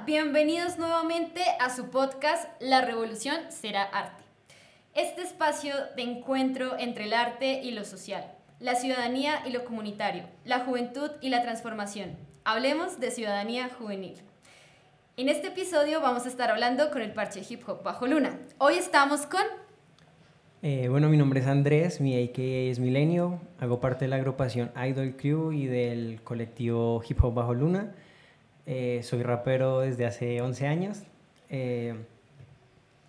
Bienvenidos 0.00 0.78
nuevamente 0.78 1.42
a 1.60 1.70
su 1.70 1.90
podcast 1.90 2.48
La 2.60 2.80
Revolución 2.80 3.36
será 3.50 3.84
arte. 3.84 4.24
Este 4.94 5.22
espacio 5.22 5.74
de 5.96 6.02
encuentro 6.02 6.76
entre 6.76 7.04
el 7.04 7.12
arte 7.12 7.60
y 7.62 7.70
lo 7.70 7.84
social, 7.84 8.24
la 8.58 8.74
ciudadanía 8.74 9.46
y 9.46 9.50
lo 9.50 9.64
comunitario, 9.64 10.24
la 10.44 10.60
juventud 10.60 11.10
y 11.20 11.28
la 11.28 11.42
transformación. 11.42 12.16
Hablemos 12.44 12.98
de 12.98 13.12
ciudadanía 13.12 13.68
juvenil. 13.68 14.14
En 15.16 15.28
este 15.28 15.48
episodio 15.48 16.00
vamos 16.00 16.24
a 16.26 16.28
estar 16.28 16.50
hablando 16.50 16.90
con 16.90 17.00
el 17.00 17.12
parche 17.12 17.42
hip 17.48 17.62
hop 17.68 17.84
Bajo 17.84 18.06
Luna. 18.08 18.40
Hoy 18.58 18.74
estamos 18.74 19.26
con... 19.26 19.44
Eh, 20.62 20.88
bueno, 20.88 21.08
mi 21.08 21.16
nombre 21.16 21.40
es 21.40 21.46
Andrés, 21.46 22.00
mi 22.00 22.20
AK 22.20 22.38
es 22.38 22.80
Milenio, 22.80 23.40
hago 23.60 23.80
parte 23.80 24.06
de 24.06 24.08
la 24.08 24.16
agrupación 24.16 24.72
Idol 24.76 25.16
Crew 25.16 25.52
y 25.52 25.66
del 25.66 26.20
colectivo 26.24 27.02
Hip 27.08 27.22
Hop 27.22 27.34
Bajo 27.34 27.54
Luna. 27.54 27.92
Eh, 28.66 29.00
soy 29.02 29.22
rapero 29.22 29.80
desde 29.80 30.06
hace 30.06 30.40
11 30.40 30.66
años. 30.66 31.02
Eh, 31.50 31.94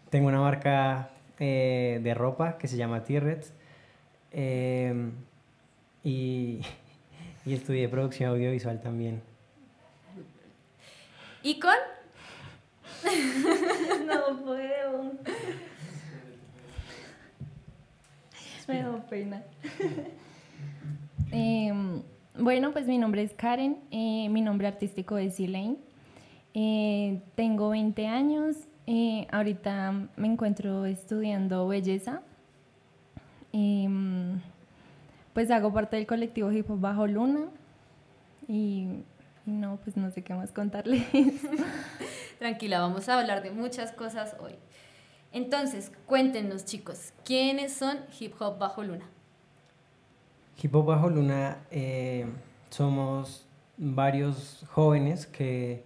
tengo 0.09 0.27
una 0.27 0.39
marca 0.39 1.09
eh, 1.39 1.99
de 2.01 2.13
ropa 2.13 2.57
que 2.57 2.67
se 2.67 2.77
llama 2.77 3.03
T-Rex. 3.03 3.53
y, 6.03 6.61
y 7.45 7.53
estudié 7.53 7.87
producción 7.87 8.31
audiovisual 8.31 8.81
también. 8.81 9.21
¿Y 11.43 11.59
con? 11.59 11.75
no 14.05 14.43
puedo. 14.43 15.11
Me 18.67 18.81
da 18.81 19.05
pena. 19.09 19.43
Bueno, 22.35 22.71
pues 22.71 22.87
mi 22.87 22.97
nombre 22.97 23.21
es 23.21 23.31
Karen, 23.35 23.77
eh, 23.91 24.27
mi 24.29 24.41
nombre 24.41 24.67
artístico 24.67 25.19
es 25.19 25.39
Elaine. 25.39 25.77
Eh, 26.55 27.21
tengo 27.35 27.69
20 27.69 28.07
años, 28.07 28.55
eh, 28.87 29.27
ahorita 29.31 30.09
me 30.15 30.27
encuentro 30.27 30.85
estudiando 30.85 31.67
belleza. 31.67 32.23
Em, 33.51 34.41
pues 35.33 35.51
hago 35.51 35.71
parte 35.71 35.95
del 35.95 36.07
colectivo 36.07 36.51
Hip 36.51 36.71
Hop 36.71 36.79
Bajo 36.79 37.05
Luna 37.05 37.49
y 38.47 38.87
no, 39.45 39.77
pues 39.83 39.95
no 39.95 40.09
sé 40.09 40.23
qué 40.23 40.33
más 40.33 40.51
contarles. 40.51 41.05
Tranquila, 42.39 42.79
vamos 42.79 43.09
a 43.09 43.19
hablar 43.19 43.43
de 43.43 43.51
muchas 43.51 43.91
cosas 43.91 44.35
hoy. 44.39 44.55
Entonces, 45.31 45.91
cuéntenos 46.07 46.65
chicos, 46.65 47.13
¿quiénes 47.23 47.73
son 47.73 47.99
Hip 48.19 48.33
Hop 48.41 48.57
Bajo 48.57 48.83
Luna? 48.83 49.05
Hip 50.61 50.75
Hop 50.75 50.85
Bajo 50.85 51.09
Luna 51.09 51.57
eh, 51.71 52.25
somos 52.69 53.45
varios 53.77 54.65
jóvenes 54.71 55.25
que, 55.25 55.83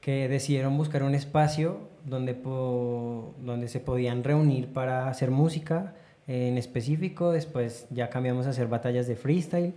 que 0.00 0.28
decidieron 0.28 0.76
buscar 0.76 1.02
un 1.02 1.14
espacio 1.14 1.78
donde, 2.04 2.34
donde 2.34 3.68
se 3.68 3.80
podían 3.80 4.24
reunir 4.24 4.72
para 4.72 5.08
hacer 5.08 5.30
música 5.30 5.94
en 6.26 6.58
específico. 6.58 7.32
Después 7.32 7.86
ya 7.90 8.10
cambiamos 8.10 8.46
a 8.46 8.50
hacer 8.50 8.68
batallas 8.68 9.06
de 9.06 9.16
freestyle, 9.16 9.74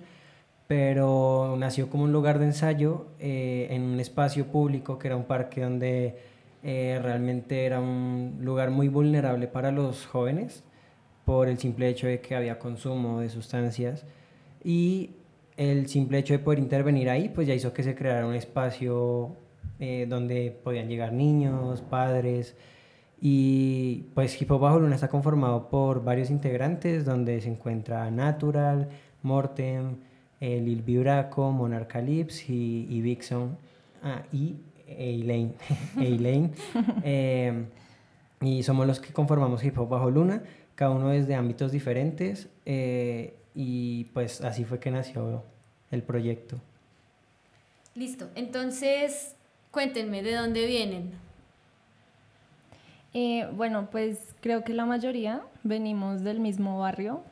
pero 0.67 1.55
nació 1.57 1.89
como 1.89 2.03
un 2.03 2.11
lugar 2.11 2.39
de 2.39 2.45
ensayo 2.45 3.07
eh, 3.19 3.67
en 3.71 3.83
un 3.83 3.99
espacio 3.99 4.47
público 4.47 4.99
que 4.99 5.07
era 5.07 5.15
un 5.15 5.25
parque 5.25 5.61
donde 5.61 6.17
eh, 6.63 6.99
realmente 7.01 7.65
era 7.65 7.79
un 7.79 8.39
lugar 8.41 8.71
muy 8.71 8.89
vulnerable 8.89 9.47
para 9.47 9.71
los 9.71 10.05
jóvenes 10.05 10.63
por 11.27 11.49
el 11.49 11.57
simple 11.57 11.89
hecho 11.89 12.07
de 12.07 12.21
que 12.21 12.37
había 12.37 12.57
consumo 12.57 13.19
de 13.19 13.27
sustancias 13.27 14.05
y 14.63 15.09
el 15.57 15.89
simple 15.89 16.19
hecho 16.19 16.33
de 16.33 16.39
poder 16.39 16.57
intervenir 16.57 17.09
ahí 17.09 17.27
pues 17.27 17.45
ya 17.45 17.53
hizo 17.53 17.73
que 17.73 17.83
se 17.83 17.95
creara 17.95 18.25
un 18.25 18.33
espacio 18.33 19.35
eh, 19.77 20.05
donde 20.07 20.57
podían 20.63 20.87
llegar 20.87 21.11
niños, 21.11 21.81
padres 21.81 22.55
y 23.19 24.05
pues 24.15 24.41
Hip 24.41 24.49
Hop 24.51 24.61
Bajo 24.61 24.79
Luna 24.79 24.95
está 24.95 25.09
conformado 25.09 25.67
por 25.67 26.01
varios 26.01 26.29
integrantes 26.29 27.03
donde 27.03 27.41
se 27.41 27.49
encuentra 27.49 28.09
Natural, 28.09 28.87
Mortem, 29.21 29.97
eh, 30.39 30.61
Lil 30.61 30.81
Biuraco, 30.81 31.51
Monarca 31.51 31.99
Lips 31.99 32.49
y, 32.49 32.87
y 32.89 33.19
ah, 34.01 34.23
y 34.31 34.55
Elaine, 34.87 35.55
Elaine. 35.99 36.51
Eh, 37.03 37.65
y 38.39 38.63
somos 38.63 38.85
los 38.87 38.99
que 38.99 39.11
conformamos 39.11 39.61
Hip 39.65 39.77
Hop 39.77 39.89
Bajo 39.89 40.09
Luna 40.09 40.43
cada 40.77 40.91
uno 40.91 41.11
es 41.11 41.27
de 41.27 41.33
ámbitos 41.33 41.71
diferentes 41.71 42.47
eh, 42.65 43.33
y 43.55 44.03
pues 44.13 44.41
así 44.41 44.63
fue 44.63 44.79
que 44.79 44.91
nació 44.91 45.43
el 45.89 46.03
proyecto. 46.03 46.55
Listo, 47.95 48.29
entonces 48.35 49.35
cuéntenme 49.71 50.21
de 50.21 50.35
dónde 50.35 50.67
vienen. 50.67 51.11
Eh, 53.15 53.49
bueno, 53.55 53.89
pues 53.89 54.35
creo 54.39 54.63
que 54.63 54.75
la 54.75 54.85
mayoría 54.85 55.41
venimos 55.63 56.23
del 56.23 56.39
mismo 56.39 56.77
barrio, 56.77 57.23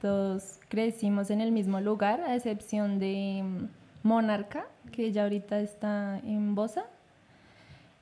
todos 0.00 0.58
crecimos 0.70 1.28
en 1.30 1.42
el 1.42 1.52
mismo 1.52 1.78
lugar, 1.80 2.22
a 2.22 2.34
excepción 2.34 2.98
de 2.98 3.42
mm, 3.44 4.08
Monarca, 4.08 4.66
que 4.90 5.12
ya 5.12 5.24
ahorita 5.24 5.60
está 5.60 6.18
en 6.24 6.54
Bosa. 6.54 6.86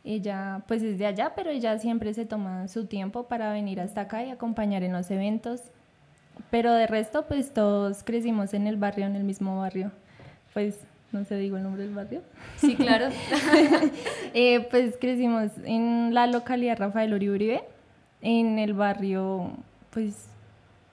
Ella 0.04 0.62
pues 0.68 0.82
es 0.82 0.98
de 0.98 1.06
allá, 1.06 1.32
pero 1.34 1.50
ella 1.50 1.78
siempre 1.78 2.12
se 2.12 2.26
toma 2.26 2.68
su 2.68 2.86
tiempo 2.86 3.24
para 3.24 3.52
venir 3.52 3.80
hasta 3.80 4.02
acá 4.02 4.22
y 4.22 4.30
acompañar 4.30 4.82
en 4.82 4.92
los 4.92 5.10
eventos. 5.10 5.62
Pero 6.50 6.72
de 6.74 6.86
resto 6.86 7.26
pues 7.26 7.52
todos 7.54 8.04
crecimos 8.04 8.52
en 8.54 8.66
el 8.66 8.76
barrio, 8.76 9.06
en 9.06 9.16
el 9.16 9.24
mismo 9.24 9.58
barrio. 9.58 9.90
Pues 10.52 10.78
no 11.14 11.24
sé, 11.24 11.36
digo 11.38 11.56
el 11.56 11.62
nombre 11.62 11.84
del 11.84 11.94
barrio. 11.94 12.22
Sí, 12.56 12.76
claro. 12.76 13.08
Eh, 14.36 14.66
pues 14.68 14.96
crecimos 15.00 15.52
en 15.64 16.12
la 16.12 16.26
localidad 16.26 16.76
Rafael 16.76 17.14
Uribe, 17.14 17.62
en 18.20 18.58
el 18.58 18.74
barrio, 18.74 19.52
pues 19.90 20.26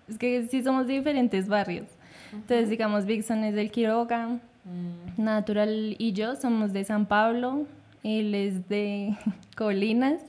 es 0.08 0.20
que 0.20 0.48
sí 0.48 0.62
somos 0.62 0.86
de 0.86 0.94
diferentes 0.94 1.48
barrios. 1.48 1.88
Entonces, 2.32 2.70
digamos, 2.70 3.06
Vixon 3.06 3.44
es 3.44 3.56
del 3.56 3.72
Quiroga, 3.72 4.28
mm. 4.28 5.24
Natural 5.24 5.96
y 5.98 6.14
yo 6.14 6.36
somos 6.36 6.72
de 6.72 6.84
San 6.84 7.08
Pablo, 7.08 7.66
él 8.04 8.36
es 8.36 8.68
de 8.68 9.16
Colinas 9.56 10.22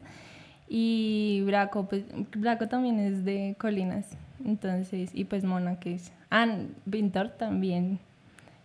y 0.68 1.42
Braco, 1.44 1.88
pues 1.88 2.04
Braco 2.34 2.68
también 2.68 2.98
es 2.98 3.24
de 3.24 3.56
Colinas. 3.58 4.06
Entonces, 4.44 5.10
y 5.12 5.24
pues 5.24 5.44
Mona 5.44 5.78
que 5.78 5.94
es, 5.94 6.12
ah, 6.30 6.46
Vintor 6.84 7.30
también 7.30 8.00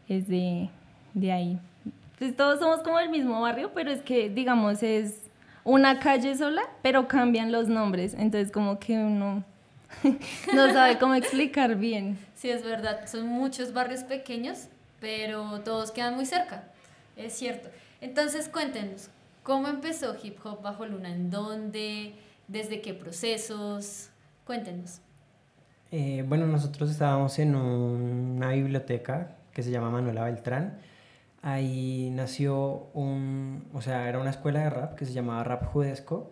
es 0.08 0.28
de, 0.28 0.70
de 1.14 1.32
ahí. 1.32 1.60
Pues 2.18 2.36
todos 2.36 2.60
somos 2.60 2.82
como 2.82 3.00
el 3.00 3.10
mismo 3.10 3.42
barrio, 3.42 3.72
pero 3.74 3.92
es 3.92 4.02
que 4.02 4.30
digamos 4.30 4.82
es 4.82 5.28
una 5.64 6.00
calle 6.00 6.36
sola, 6.36 6.64
pero 6.82 7.08
cambian 7.08 7.52
los 7.52 7.68
nombres, 7.68 8.14
entonces 8.14 8.52
como 8.52 8.80
que 8.80 8.94
uno 8.94 9.44
no 10.54 10.74
sabe 10.74 10.98
cómo 10.98 11.14
explicar 11.14 11.76
bien. 11.76 12.18
Sí, 12.36 12.50
es 12.50 12.64
verdad, 12.64 13.06
son 13.08 13.28
muchos 13.28 13.74
barrios 13.74 14.04
pequeños, 14.04 14.70
pero 15.00 15.60
todos 15.60 15.92
quedan 15.92 16.16
muy 16.16 16.26
cerca, 16.26 16.64
es 17.18 17.34
cierto. 17.34 17.70
Entonces 18.00 18.48
cuéntenos, 18.48 19.10
¿cómo 19.44 19.68
empezó 19.68 20.16
Hip 20.22 20.38
Hop 20.46 20.62
Bajo 20.62 20.86
Luna? 20.86 21.10
¿En 21.14 21.32
dónde? 21.32 22.14
¿Desde 22.48 22.82
qué 22.82 22.94
procesos? 22.94 24.10
Cuéntenos. 24.46 25.02
Eh, 25.92 26.24
bueno, 26.28 26.46
nosotros 26.46 26.92
estábamos 26.92 27.40
en 27.40 27.56
una 27.56 28.52
biblioteca 28.52 29.38
que 29.52 29.64
se 29.64 29.72
llama 29.72 29.90
Manuela 29.90 30.26
Beltrán. 30.26 30.80
Ahí 31.42 32.12
nació 32.14 32.90
un, 32.94 33.68
o 33.74 33.82
sea, 33.82 34.08
era 34.08 34.20
una 34.20 34.30
escuela 34.30 34.60
de 34.60 34.70
rap 34.70 34.96
que 34.96 35.06
se 35.06 35.14
llamaba 35.14 35.44
Rap 35.44 35.66
Judesco 35.66 36.30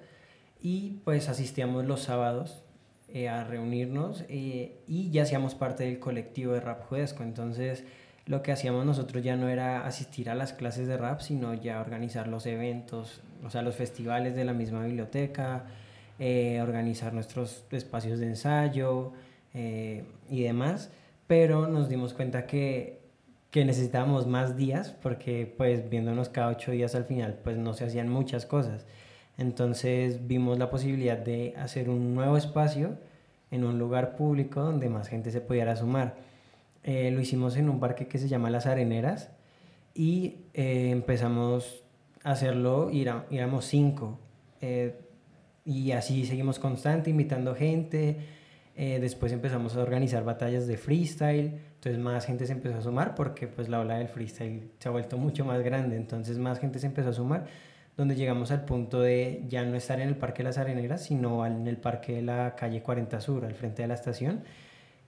y 0.61 0.99
pues 1.03 1.29
asistíamos 1.29 1.85
los 1.85 2.01
sábados 2.01 2.63
eh, 3.07 3.29
a 3.29 3.43
reunirnos 3.43 4.25
eh, 4.29 4.81
y 4.87 5.09
ya 5.11 5.23
hacíamos 5.23 5.55
parte 5.55 5.85
del 5.85 5.99
colectivo 5.99 6.53
de 6.53 6.59
Rap 6.59 6.83
Judesco. 6.83 7.23
Entonces, 7.23 7.83
lo 8.25 8.41
que 8.41 8.51
hacíamos 8.51 8.85
nosotros 8.85 9.23
ya 9.23 9.35
no 9.35 9.49
era 9.49 9.85
asistir 9.85 10.29
a 10.29 10.35
las 10.35 10.53
clases 10.53 10.87
de 10.87 10.97
rap, 10.97 11.21
sino 11.21 11.53
ya 11.53 11.79
organizar 11.79 12.27
los 12.27 12.45
eventos, 12.45 13.21
o 13.45 13.49
sea, 13.49 13.61
los 13.61 13.75
festivales 13.75 14.35
de 14.35 14.45
la 14.45 14.53
misma 14.53 14.83
biblioteca, 14.83 15.65
eh, 16.17 16.59
organizar 16.61 17.13
nuestros 17.13 17.65
espacios 17.71 18.19
de 18.19 18.27
ensayo 18.27 19.11
eh, 19.53 20.05
y 20.29 20.43
demás, 20.43 20.91
pero 21.27 21.67
nos 21.67 21.87
dimos 21.87 22.13
cuenta 22.13 22.47
que, 22.47 22.99
que 23.51 23.63
necesitábamos 23.63 24.25
más 24.25 24.57
días 24.57 24.95
porque 25.03 25.53
pues 25.57 25.89
viéndonos 25.89 26.29
cada 26.29 26.49
ocho 26.49 26.71
días 26.71 26.95
al 26.95 27.05
final 27.05 27.39
pues 27.43 27.57
no 27.57 27.73
se 27.73 27.85
hacían 27.85 28.09
muchas 28.09 28.45
cosas. 28.45 28.85
Entonces 29.37 30.27
vimos 30.27 30.57
la 30.57 30.69
posibilidad 30.69 31.17
de 31.17 31.53
hacer 31.57 31.89
un 31.89 32.15
nuevo 32.15 32.37
espacio 32.37 32.97
en 33.51 33.63
un 33.65 33.77
lugar 33.77 34.15
público 34.15 34.61
donde 34.61 34.89
más 34.89 35.09
gente 35.09 35.31
se 35.31 35.41
pudiera 35.41 35.75
sumar. 35.75 36.15
Eh, 36.87 37.09
lo 37.09 37.19
hicimos 37.19 37.57
en 37.57 37.67
un 37.67 37.79
parque 37.79 38.07
que 38.07 38.19
se 38.19 38.27
llama 38.27 38.51
Las 38.51 38.67
Areneras 38.67 39.31
y 39.95 40.35
eh, 40.53 40.91
empezamos 40.91 41.83
a 42.23 42.31
hacerlo, 42.31 42.91
y 42.91 43.01
éramos 43.31 43.65
cinco. 43.65 44.19
Eh, 44.61 44.95
y 45.65 45.93
así 45.93 46.27
seguimos 46.27 46.59
constante, 46.59 47.09
invitando 47.09 47.55
gente. 47.55 48.17
después 48.75 49.31
empezamos 49.31 49.75
a 49.75 49.81
organizar 49.81 50.23
batallas 50.23 50.67
de 50.67 50.77
freestyle. 50.77 51.59
Entonces 51.75 51.99
más 51.99 52.25
gente 52.25 52.45
se 52.45 52.53
empezó 52.53 52.77
a 52.77 52.81
sumar 52.81 53.15
porque 53.15 53.47
pues 53.47 53.67
la 53.67 53.79
ola 53.79 53.97
del 53.97 54.07
freestyle 54.07 54.69
se 54.77 54.87
ha 54.87 54.91
vuelto 54.91 55.17
mucho 55.17 55.43
más 55.43 55.63
grande. 55.63 55.95
Entonces 55.95 56.37
más 56.37 56.59
gente 56.59 56.77
se 56.77 56.85
empezó 56.87 57.09
a 57.09 57.13
sumar. 57.13 57.47
donde 57.97 58.15
llegamos 58.15 58.51
al 58.51 58.65
punto 58.65 59.01
de 59.01 59.43
ya 59.47 59.63
no 59.65 59.75
estar 59.75 59.99
en 60.01 60.09
el 60.09 60.17
Parque 60.17 60.43
de 60.43 60.49
las 60.49 60.57
Areneras, 60.57 61.03
sino 61.05 61.45
en 61.45 61.65
el 61.67 61.77
Parque 61.77 62.15
de 62.15 62.21
la 62.21 62.55
calle 62.55 62.81
40 62.83 63.21
Sur, 63.21 63.45
al 63.45 63.55
frente 63.55 63.81
de 63.83 63.87
la 63.87 63.95
estación. 63.95 64.43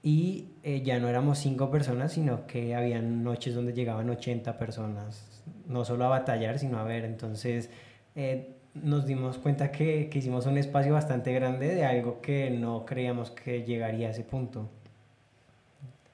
Y 0.07 0.45
eh, 0.63 0.83
ya 0.85 0.99
no 0.99 1.09
éramos 1.09 1.37
cinco 1.37 1.69
personas, 1.69 2.13
sino 2.13 2.47
que 2.47 2.73
había 2.73 3.01
noches 3.01 3.53
donde 3.53 3.73
llegaban 3.73 4.09
80 4.09 4.57
personas, 4.57 5.43
no 5.67 5.83
solo 5.83 6.05
a 6.05 6.07
batallar, 6.07 6.59
sino 6.59 6.77
a 6.79 6.85
ver. 6.85 7.03
Entonces 7.03 7.69
eh, 8.15 8.55
nos 8.73 9.05
dimos 9.05 9.37
cuenta 9.37 9.69
que, 9.69 10.07
que 10.09 10.19
hicimos 10.19 10.45
un 10.45 10.57
espacio 10.57 10.93
bastante 10.93 11.33
grande 11.33 11.75
de 11.75 11.83
algo 11.83 12.21
que 12.21 12.49
no 12.49 12.85
creíamos 12.85 13.31
que 13.31 13.63
llegaría 13.63 14.07
a 14.07 14.11
ese 14.11 14.23
punto. 14.23 14.69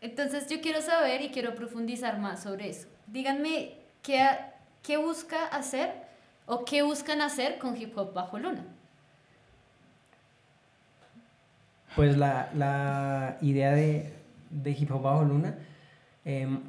Entonces 0.01 0.49
yo 0.49 0.59
quiero 0.59 0.81
saber 0.81 1.21
y 1.21 1.29
quiero 1.29 1.53
profundizar 1.53 2.17
más 2.17 2.41
sobre 2.41 2.69
eso. 2.69 2.87
Díganme, 3.05 3.73
¿qué, 4.01 4.25
qué 4.81 4.97
busca 4.97 5.45
hacer 5.45 5.91
o 6.47 6.65
qué 6.65 6.81
buscan 6.81 7.21
hacer 7.21 7.59
con 7.59 7.77
Hip 7.77 7.95
Hop 7.95 8.11
Bajo 8.15 8.39
Luna? 8.39 8.65
Pues 11.95 12.17
la, 12.17 12.49
la 12.55 13.37
idea 13.41 13.71
de, 13.71 14.11
de, 14.49 14.71
Hip 14.71 14.91
Hop 14.91 15.03
Bajo 15.03 15.23
Luna 15.23 15.55
em, 16.25 16.61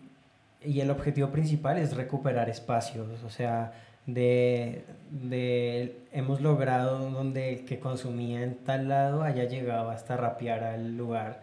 y 0.62 0.80
el 0.80 0.90
objetivo 0.90 1.28
principal 1.30 1.78
es 1.78 1.96
recuperar 1.96 2.48
espacios, 2.50 3.22
o 3.24 3.30
sea, 3.30 3.72
de, 4.06 4.84
de, 5.10 5.98
hemos 6.12 6.40
logrado 6.42 7.10
donde 7.10 7.54
el 7.54 7.64
que 7.64 7.78
consumía 7.80 8.42
en 8.42 8.54
tal 8.56 8.88
lado 8.88 9.22
haya 9.22 9.44
llegado 9.44 9.90
hasta 9.90 10.16
rapear 10.16 10.62
al 10.62 10.96
lugar, 10.96 11.40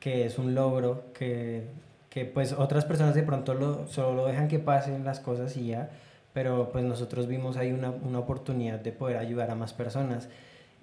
que 0.00 0.26
es 0.26 0.38
un 0.38 0.54
logro 0.54 1.04
que, 1.14 1.64
que 2.10 2.24
pues 2.24 2.52
otras 2.52 2.84
personas 2.84 3.14
de 3.14 3.22
pronto 3.22 3.54
lo, 3.54 3.86
solo 3.86 4.14
lo 4.14 4.26
dejan 4.26 4.48
que 4.48 4.58
pasen 4.58 5.04
las 5.04 5.20
cosas 5.20 5.56
y 5.56 5.68
ya, 5.68 5.90
pero 6.32 6.70
pues 6.72 6.84
nosotros 6.84 7.28
vimos 7.28 7.56
ahí 7.56 7.72
una, 7.72 7.90
una 7.90 8.18
oportunidad 8.18 8.80
de 8.80 8.92
poder 8.92 9.18
ayudar 9.18 9.50
a 9.50 9.54
más 9.54 9.72
personas. 9.72 10.28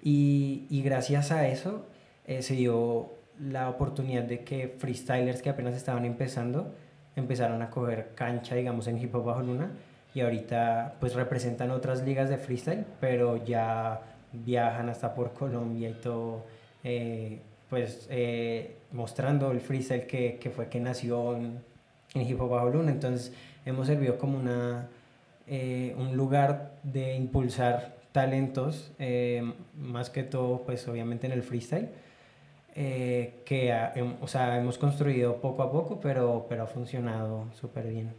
Y, 0.02 0.66
y 0.70 0.82
gracias 0.82 1.32
a 1.32 1.48
eso 1.48 1.84
eh, 2.28 2.42
se 2.42 2.54
dio 2.54 3.08
la 3.40 3.70
oportunidad 3.70 4.22
de 4.22 4.44
que 4.44 4.68
freestylers 4.68 5.40
que 5.40 5.48
apenas 5.48 5.74
estaban 5.74 6.04
empezando 6.04 6.74
empezaron 7.16 7.62
a 7.62 7.70
coger 7.70 8.10
cancha, 8.14 8.54
digamos, 8.54 8.86
en 8.86 8.98
hip 8.98 9.14
hop 9.14 9.24
bajo 9.24 9.40
luna 9.40 9.70
y 10.14 10.20
ahorita 10.20 10.96
pues 11.00 11.14
representan 11.14 11.70
otras 11.70 12.02
ligas 12.04 12.28
de 12.28 12.36
freestyle, 12.36 12.84
pero 13.00 13.42
ya 13.42 14.02
viajan 14.32 14.90
hasta 14.90 15.14
por 15.14 15.32
Colombia 15.32 15.88
y 15.88 15.94
todo, 15.94 16.44
eh, 16.84 17.40
pues 17.70 18.06
eh, 18.10 18.76
mostrando 18.92 19.50
el 19.50 19.62
freestyle 19.62 20.06
que, 20.06 20.36
que, 20.38 20.50
fue 20.50 20.68
que 20.68 20.80
nació 20.80 21.34
en, 21.34 21.62
hip 22.14 22.38
hop 22.42 22.50
bajo 22.50 22.68
luna. 22.68 22.90
Entonces 22.90 23.32
hemos 23.64 23.86
servido 23.86 24.18
como 24.18 24.38
una, 24.38 24.88
un 25.48 26.14
lugar 26.14 26.72
de 26.82 27.14
impulsar 27.16 27.96
talentos, 28.12 28.92
más 29.74 30.10
que 30.10 30.24
todo 30.24 30.62
pues 30.66 30.86
obviamente 30.88 31.26
en 31.26 31.32
el 31.32 31.42
freestyle 31.42 31.88
eh, 32.74 33.42
que 33.44 33.74
o 34.20 34.28
sea, 34.28 34.56
hemos 34.58 34.78
construido 34.78 35.40
poco 35.40 35.62
a 35.62 35.72
poco, 35.72 36.00
pero, 36.00 36.46
pero 36.48 36.64
ha 36.64 36.66
funcionado 36.66 37.46
súper 37.54 37.88
bien. 37.88 38.12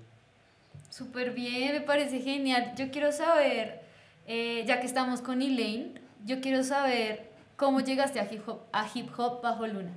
Súper 0.89 1.31
bien, 1.31 1.73
me 1.73 1.81
parece 1.81 2.19
genial. 2.19 2.73
Yo 2.75 2.91
quiero 2.91 3.11
saber, 3.11 3.81
eh, 4.27 4.63
ya 4.67 4.79
que 4.79 4.87
estamos 4.87 5.21
con 5.21 5.41
Elaine, 5.41 5.93
yo 6.25 6.41
quiero 6.41 6.63
saber 6.63 7.29
cómo 7.55 7.79
llegaste 7.79 8.19
a 8.19 8.31
hip 8.31 8.41
hop, 8.47 8.61
a 8.71 8.85
hip 8.93 9.09
hop 9.17 9.41
bajo 9.41 9.67
luna. 9.67 9.91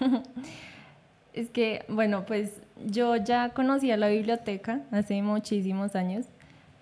es 1.32 1.50
que, 1.50 1.84
bueno, 1.88 2.24
pues 2.26 2.52
yo 2.84 3.16
ya 3.16 3.50
conocía 3.50 3.96
la 3.96 4.08
biblioteca 4.08 4.80
hace 4.90 5.20
muchísimos 5.22 5.94
años, 5.94 6.26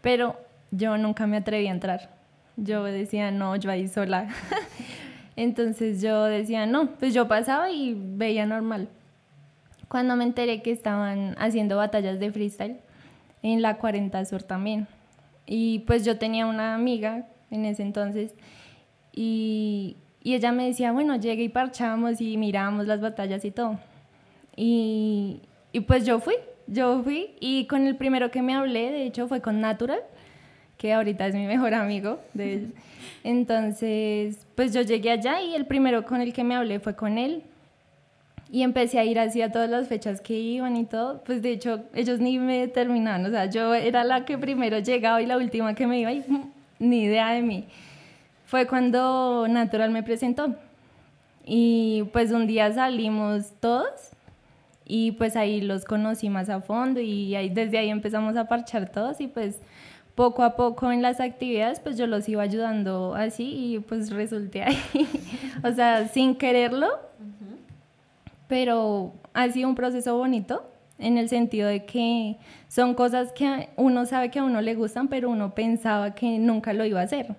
pero 0.00 0.36
yo 0.70 0.96
nunca 0.98 1.26
me 1.26 1.38
atreví 1.38 1.66
a 1.66 1.72
entrar. 1.72 2.10
Yo 2.56 2.84
decía, 2.84 3.30
no, 3.30 3.56
yo 3.56 3.70
ahí 3.70 3.88
sola. 3.88 4.28
Entonces 5.38 6.02
yo 6.02 6.24
decía, 6.24 6.66
no, 6.66 6.96
pues 6.98 7.14
yo 7.14 7.28
pasaba 7.28 7.70
y 7.70 7.94
veía 7.96 8.44
normal. 8.44 8.88
Cuando 9.86 10.16
me 10.16 10.24
enteré 10.24 10.62
que 10.62 10.72
estaban 10.72 11.36
haciendo 11.38 11.76
batallas 11.76 12.18
de 12.18 12.32
freestyle 12.32 12.78
en 13.44 13.62
la 13.62 13.78
40 13.78 14.24
Sur 14.24 14.42
también. 14.42 14.88
Y 15.46 15.78
pues 15.86 16.04
yo 16.04 16.18
tenía 16.18 16.44
una 16.44 16.74
amiga 16.74 17.28
en 17.52 17.66
ese 17.66 17.84
entonces 17.84 18.34
y, 19.12 19.98
y 20.24 20.34
ella 20.34 20.50
me 20.50 20.66
decía, 20.66 20.90
bueno, 20.90 21.14
llegué 21.14 21.44
y 21.44 21.48
parchamos 21.48 22.20
y 22.20 22.36
mirábamos 22.36 22.88
las 22.88 23.00
batallas 23.00 23.44
y 23.44 23.52
todo. 23.52 23.78
Y, 24.56 25.42
y 25.70 25.78
pues 25.82 26.04
yo 26.04 26.18
fui, 26.18 26.34
yo 26.66 27.00
fui 27.04 27.36
y 27.38 27.66
con 27.66 27.86
el 27.86 27.94
primero 27.94 28.32
que 28.32 28.42
me 28.42 28.56
hablé, 28.56 28.90
de 28.90 29.06
hecho, 29.06 29.28
fue 29.28 29.40
con 29.40 29.60
Natural 29.60 30.00
que 30.78 30.94
ahorita 30.94 31.26
es 31.26 31.34
mi 31.34 31.46
mejor 31.46 31.74
amigo. 31.74 32.20
Entonces, 33.24 34.46
pues 34.54 34.72
yo 34.72 34.80
llegué 34.82 35.10
allá 35.10 35.42
y 35.42 35.54
el 35.54 35.66
primero 35.66 36.04
con 36.04 36.20
el 36.20 36.32
que 36.32 36.44
me 36.44 36.54
hablé 36.54 36.80
fue 36.80 36.94
con 36.94 37.18
él. 37.18 37.42
Y 38.50 38.62
empecé 38.62 38.98
a 38.98 39.04
ir 39.04 39.18
así 39.18 39.42
a 39.42 39.52
todas 39.52 39.68
las 39.68 39.88
fechas 39.88 40.22
que 40.22 40.38
iban 40.38 40.76
y 40.76 40.86
todo. 40.86 41.22
Pues 41.24 41.42
de 41.42 41.50
hecho, 41.50 41.84
ellos 41.94 42.18
ni 42.20 42.38
me 42.38 42.66
terminaban. 42.68 43.26
O 43.26 43.30
sea, 43.30 43.44
yo 43.46 43.74
era 43.74 44.04
la 44.04 44.24
que 44.24 44.38
primero 44.38 44.78
llegaba 44.78 45.20
y 45.20 45.26
la 45.26 45.36
última 45.36 45.74
que 45.74 45.86
me 45.86 46.00
iba 46.00 46.12
y 46.12 46.24
ni 46.78 47.02
idea 47.02 47.32
de 47.32 47.42
mí. 47.42 47.66
Fue 48.46 48.66
cuando 48.66 49.46
Natural 49.48 49.90
me 49.90 50.02
presentó. 50.02 50.54
Y 51.44 52.04
pues 52.12 52.30
un 52.30 52.46
día 52.46 52.72
salimos 52.72 53.52
todos 53.60 54.10
y 54.86 55.12
pues 55.12 55.36
ahí 55.36 55.60
los 55.60 55.84
conocí 55.84 56.30
más 56.30 56.48
a 56.48 56.62
fondo 56.62 57.00
y 57.00 57.34
desde 57.50 57.78
ahí 57.78 57.90
empezamos 57.90 58.36
a 58.36 58.48
parchar 58.48 58.90
todos 58.90 59.20
y 59.20 59.26
pues 59.26 59.60
poco 60.18 60.42
a 60.42 60.56
poco 60.56 60.90
en 60.90 61.00
las 61.00 61.20
actividades, 61.20 61.78
pues 61.78 61.96
yo 61.96 62.08
los 62.08 62.28
iba 62.28 62.42
ayudando 62.42 63.14
así 63.14 63.44
y 63.54 63.78
pues 63.78 64.10
resulté 64.10 64.64
ahí. 64.64 64.76
o 65.62 65.70
sea, 65.70 66.08
sin 66.08 66.34
quererlo, 66.34 66.88
pero 68.48 69.12
ha 69.32 69.48
sido 69.48 69.68
un 69.68 69.76
proceso 69.76 70.18
bonito 70.18 70.68
en 70.98 71.18
el 71.18 71.28
sentido 71.28 71.68
de 71.68 71.84
que 71.84 72.36
son 72.66 72.94
cosas 72.94 73.30
que 73.30 73.68
uno 73.76 74.06
sabe 74.06 74.32
que 74.32 74.40
a 74.40 74.42
uno 74.42 74.60
le 74.60 74.74
gustan, 74.74 75.06
pero 75.06 75.30
uno 75.30 75.54
pensaba 75.54 76.16
que 76.16 76.40
nunca 76.40 76.72
lo 76.72 76.84
iba 76.84 77.00
a 77.00 77.04
hacer. 77.04 77.36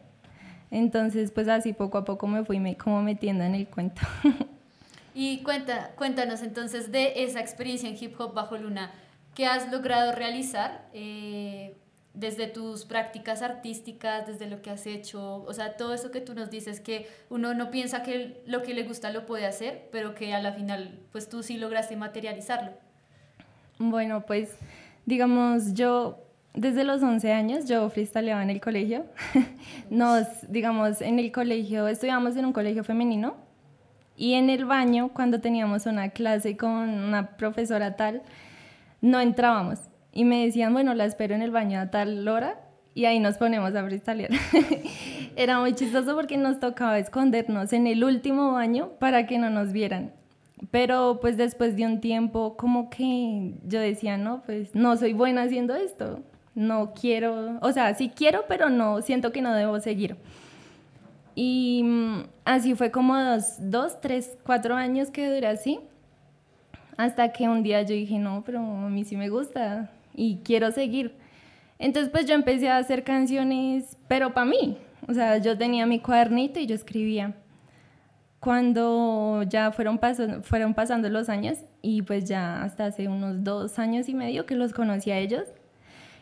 Entonces, 0.71 1.31
pues 1.31 1.49
así 1.49 1.73
poco 1.73 1.97
a 1.97 2.05
poco 2.05 2.27
me 2.27 2.45
fui 2.45 2.61
me, 2.61 2.77
como 2.77 3.01
metiendo 3.03 3.43
en 3.43 3.55
el 3.55 3.67
cuento. 3.67 4.03
y 5.13 5.43
cuéntanos 5.43 6.43
entonces 6.43 6.93
de 6.93 7.25
esa 7.25 7.41
experiencia 7.41 7.89
en 7.89 7.97
hip 7.99 8.17
hop 8.17 8.33
bajo 8.33 8.55
luna, 8.55 8.89
¿qué 9.35 9.47
has 9.47 9.69
logrado 9.69 10.13
realizar? 10.13 10.87
Eh, 10.93 11.75
desde 12.13 12.47
tus 12.47 12.85
prácticas 12.85 13.41
artísticas, 13.41 14.27
desde 14.27 14.47
lo 14.47 14.61
que 14.61 14.71
has 14.71 14.85
hecho, 14.87 15.43
o 15.43 15.53
sea, 15.53 15.77
todo 15.77 15.93
eso 15.93 16.11
que 16.11 16.21
tú 16.21 16.33
nos 16.33 16.49
dices 16.49 16.79
que 16.79 17.07
uno 17.29 17.53
no 17.53 17.71
piensa 17.71 18.03
que 18.03 18.41
lo 18.45 18.63
que 18.63 18.73
le 18.73 18.83
gusta 18.83 19.11
lo 19.11 19.25
puede 19.25 19.45
hacer, 19.45 19.87
pero 19.91 20.15
que 20.15 20.33
a 20.33 20.41
la 20.41 20.51
final, 20.53 20.99
pues 21.11 21.29
tú 21.29 21.43
sí 21.43 21.57
lograste 21.57 21.95
materializarlo. 21.95 22.71
Bueno, 23.77 24.25
pues 24.25 24.57
digamos, 25.05 25.73
yo 25.73 26.25
desde 26.53 26.83
los 26.83 27.01
11 27.01 27.31
años 27.31 27.65
yo 27.67 27.89
freestyleaba 27.89 28.43
en 28.43 28.49
el 28.49 28.59
colegio. 28.59 29.05
Nos, 29.89 30.27
digamos, 30.49 31.01
en 31.01 31.19
el 31.19 31.31
colegio, 31.31 31.87
estudiamos 31.87 32.35
en 32.35 32.45
un 32.45 32.53
colegio 32.53 32.83
femenino 32.83 33.35
y 34.17 34.33
en 34.33 34.49
el 34.49 34.65
baño, 34.65 35.11
cuando 35.13 35.39
teníamos 35.39 35.85
una 35.85 36.09
clase 36.09 36.57
con 36.57 36.89
una 36.89 37.37
profesora 37.37 37.95
tal, 37.95 38.21
no 38.99 39.21
entrábamos 39.21 39.79
y 40.11 40.25
me 40.25 40.45
decían, 40.45 40.73
bueno, 40.73 40.93
la 40.93 41.05
espero 41.05 41.35
en 41.35 41.41
el 41.41 41.51
baño 41.51 41.79
a 41.79 41.91
tal 41.91 42.27
hora 42.27 42.59
y 42.93 43.05
ahí 43.05 43.19
nos 43.19 43.37
ponemos 43.37 43.75
a 43.75 43.83
freestylear. 43.83 44.31
Era 45.35 45.59
muy 45.59 45.73
chistoso 45.73 46.15
porque 46.15 46.37
nos 46.37 46.59
tocaba 46.59 46.97
escondernos 46.97 47.71
en 47.73 47.87
el 47.87 48.03
último 48.03 48.51
baño 48.51 48.89
para 48.99 49.25
que 49.25 49.37
no 49.37 49.49
nos 49.49 49.71
vieran. 49.71 50.11
Pero 50.71 51.19
pues 51.21 51.37
después 51.37 51.77
de 51.77 51.85
un 51.85 52.01
tiempo 52.01 52.57
como 52.57 52.89
que 52.89 53.53
yo 53.65 53.79
decía, 53.79 54.17
no, 54.17 54.41
pues 54.45 54.75
no 54.75 54.97
soy 54.97 55.13
buena 55.13 55.43
haciendo 55.43 55.75
esto. 55.75 56.19
No 56.55 56.93
quiero, 56.93 57.57
o 57.61 57.71
sea, 57.71 57.93
sí 57.93 58.11
quiero, 58.13 58.43
pero 58.47 58.69
no, 58.69 59.01
siento 59.01 59.31
que 59.31 59.41
no 59.41 59.53
debo 59.53 59.79
seguir. 59.79 60.17
Y 61.35 61.83
mm, 61.85 62.23
así 62.43 62.75
fue 62.75 62.91
como 62.91 63.17
dos, 63.17 63.55
dos, 63.59 64.01
tres, 64.01 64.37
cuatro 64.43 64.75
años 64.75 65.09
que 65.09 65.33
duré 65.33 65.47
así. 65.47 65.79
Hasta 66.97 67.31
que 67.31 67.47
un 67.47 67.63
día 67.63 67.81
yo 67.83 67.95
dije, 67.95 68.19
no, 68.19 68.43
pero 68.45 68.59
a 68.59 68.89
mí 68.89 69.05
sí 69.05 69.15
me 69.15 69.29
gusta, 69.29 69.89
y 70.19 70.41
quiero 70.43 70.71
seguir. 70.71 71.15
Entonces 71.79 72.11
pues 72.11 72.25
yo 72.25 72.35
empecé 72.35 72.69
a 72.69 72.77
hacer 72.77 73.03
canciones, 73.05 73.97
pero 74.09 74.33
para 74.33 74.45
mí. 74.45 74.77
O 75.07 75.13
sea, 75.13 75.37
yo 75.37 75.57
tenía 75.57 75.85
mi 75.85 75.99
cuadernito 75.99 76.59
y 76.59 76.67
yo 76.67 76.75
escribía. 76.75 77.35
Cuando 78.41 79.43
ya 79.43 79.71
fueron, 79.71 79.99
fueron 80.43 80.73
pasando 80.73 81.09
los 81.09 81.29
años 81.29 81.59
y 81.81 82.01
pues 82.01 82.25
ya 82.25 82.63
hasta 82.63 82.85
hace 82.85 83.07
unos 83.07 83.43
dos 83.43 83.79
años 83.79 84.09
y 84.09 84.13
medio 84.13 84.45
que 84.45 84.55
los 84.55 84.73
conocí 84.73 85.11
a 85.11 85.17
ellos, 85.17 85.43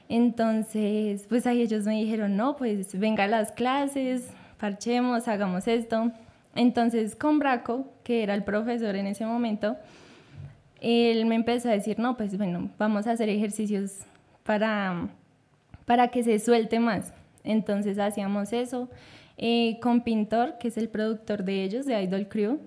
entonces 0.10 1.25
pues 1.27 1.46
ahí 1.46 1.62
ellos 1.62 1.86
me 1.86 1.96
dijeron, 1.96 2.36
no, 2.38 2.56
pues 2.56 2.98
venga 2.98 3.25
a 3.25 3.27
las 3.27 3.51
clases, 3.51 4.30
parchemos, 4.60 5.27
hagamos 5.27 5.68
esto. 5.68 6.12
Entonces 6.56 7.16
con 7.16 7.38
Braco, 7.38 7.86
que 8.04 8.24
era 8.24 8.34
el 8.34 8.44
profesor 8.44 8.96
en 8.96 9.08
ese 9.08 9.25
momento, 9.25 9.77
él 10.81 11.25
me 11.25 11.36
empezó 11.36 11.69
a 11.69 11.72
decir, 11.72 12.00
no, 12.00 12.17
pues 12.17 12.38
bueno, 12.38 12.69
vamos 12.77 13.07
a 13.07 13.12
hacer 13.12 13.29
ejercicios 13.29 14.05
para, 14.43 15.10
para 15.86 16.10
que 16.10 16.24
se 16.24 16.39
suelte 16.39 16.79
más. 16.79 17.13
Entonces 17.43 17.98
hacíamos 18.00 18.53
eso. 18.53 18.89
Eh, 19.38 19.79
con 19.81 20.01
Pintor, 20.01 20.57
que 20.60 20.69
es 20.69 20.77
el 20.77 20.89
productor 20.89 21.43
de 21.43 21.63
ellos, 21.63 21.86
de 21.86 22.01
Idol 22.01 22.27
Crew, 22.27 22.60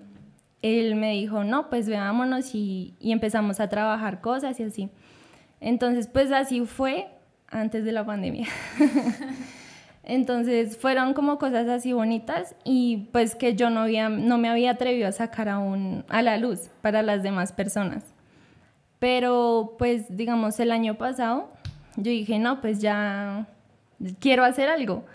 él 0.61 0.95
me 0.95 1.11
dijo, 1.13 1.43
no, 1.43 1.69
pues 1.69 1.89
veámonos 1.89 2.55
y, 2.55 2.93
y 2.99 3.11
empezamos 3.11 3.59
a 3.59 3.67
trabajar 3.67 4.21
cosas 4.21 4.59
y 4.59 4.63
así. 4.63 4.89
Entonces, 5.59 6.07
pues 6.07 6.31
así 6.31 6.65
fue 6.65 7.07
antes 7.47 7.83
de 7.83 7.91
la 7.91 8.05
pandemia. 8.05 8.47
Entonces 10.11 10.75
fueron 10.75 11.13
como 11.13 11.37
cosas 11.37 11.69
así 11.69 11.93
bonitas 11.93 12.53
y 12.65 13.07
pues 13.13 13.33
que 13.33 13.55
yo 13.55 13.69
no, 13.69 13.79
había, 13.79 14.09
no 14.09 14.37
me 14.37 14.49
había 14.49 14.71
atrevido 14.71 15.07
a 15.07 15.13
sacar 15.13 15.47
aún 15.47 16.03
a 16.09 16.21
la 16.21 16.37
luz 16.37 16.69
para 16.81 17.01
las 17.01 17.23
demás 17.23 17.53
personas. 17.53 18.03
Pero 18.99 19.75
pues 19.79 20.17
digamos 20.17 20.59
el 20.59 20.73
año 20.73 20.97
pasado 20.97 21.49
yo 21.95 22.11
dije, 22.11 22.39
no, 22.39 22.59
pues 22.59 22.81
ya 22.81 23.47
quiero 24.19 24.43
hacer 24.43 24.67
algo. 24.67 25.05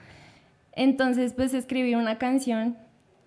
Entonces 0.72 1.34
pues 1.34 1.52
escribí 1.52 1.94
una 1.94 2.16
canción 2.16 2.78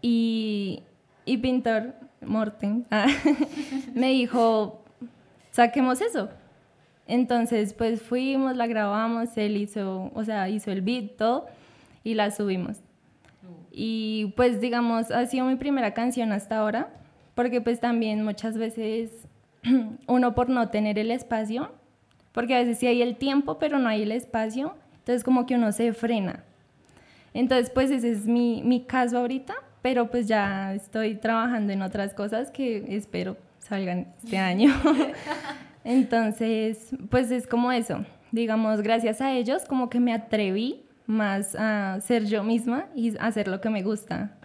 y, 0.01 0.81
y 1.23 1.37
Pintor 1.37 1.93
Morten 2.21 2.87
me 3.93 4.07
dijo, 4.07 4.83
saquemos 5.51 6.01
eso. 6.01 6.29
Entonces, 7.05 7.73
pues 7.73 8.03
fuimos, 8.03 8.55
la 8.55 8.67
grabamos, 8.67 9.35
él 9.35 9.57
hizo, 9.57 10.11
o 10.13 10.23
sea, 10.23 10.47
hizo 10.47 10.69
el 10.69 10.83
beat, 10.83 11.15
todo, 11.17 11.47
y 12.09 12.15
la 12.15 12.31
subimos. 12.31 12.77
Y 13.71 14.33
pues, 14.35 14.59
digamos, 14.59 15.11
ha 15.11 15.25
sido 15.27 15.45
mi 15.45 15.55
primera 15.55 15.93
canción 15.93 16.31
hasta 16.31 16.57
ahora, 16.57 16.89
porque 17.35 17.61
pues 17.61 17.79
también 17.79 18.23
muchas 18.23 18.57
veces 18.57 19.11
uno 20.07 20.35
por 20.35 20.49
no 20.49 20.69
tener 20.69 20.97
el 20.97 21.11
espacio, 21.11 21.71
porque 22.31 22.55
a 22.55 22.59
veces 22.59 22.79
sí 22.79 22.87
hay 22.87 23.01
el 23.01 23.15
tiempo, 23.15 23.59
pero 23.59 23.79
no 23.79 23.87
hay 23.89 24.03
el 24.03 24.11
espacio, 24.11 24.75
entonces 24.97 25.23
como 25.23 25.45
que 25.45 25.55
uno 25.55 25.71
se 25.71 25.93
frena. 25.93 26.43
Entonces, 27.33 27.69
pues 27.69 27.91
ese 27.91 28.11
es 28.11 28.25
mi, 28.25 28.63
mi 28.63 28.81
caso 28.81 29.19
ahorita, 29.19 29.53
pero 29.81 30.09
pues 30.09 30.27
ya 30.27 30.73
estoy 30.73 31.15
trabajando 31.15 31.71
en 31.71 31.83
otras 31.83 32.13
cosas 32.13 32.49
que 32.49 32.95
espero 32.95 33.37
salgan 33.59 34.07
este 34.17 34.37
año. 34.51 34.73
Entonces, 35.83 36.89
pues 37.09 37.31
es 37.31 37.47
como 37.47 37.71
eso. 37.71 38.03
Digamos, 38.31 38.81
gracias 38.81 39.21
a 39.21 39.33
ellos 39.33 39.63
como 39.65 39.89
que 39.89 39.99
me 39.99 40.13
atreví 40.13 40.85
más 41.09 41.55
a 41.55 41.99
ser 42.01 42.25
yo 42.25 42.43
misma 42.43 42.87
y 42.95 43.17
hacer 43.17 43.47
lo 43.47 43.59
que 43.59 43.69
me 43.69 43.81
gusta. 43.81 44.37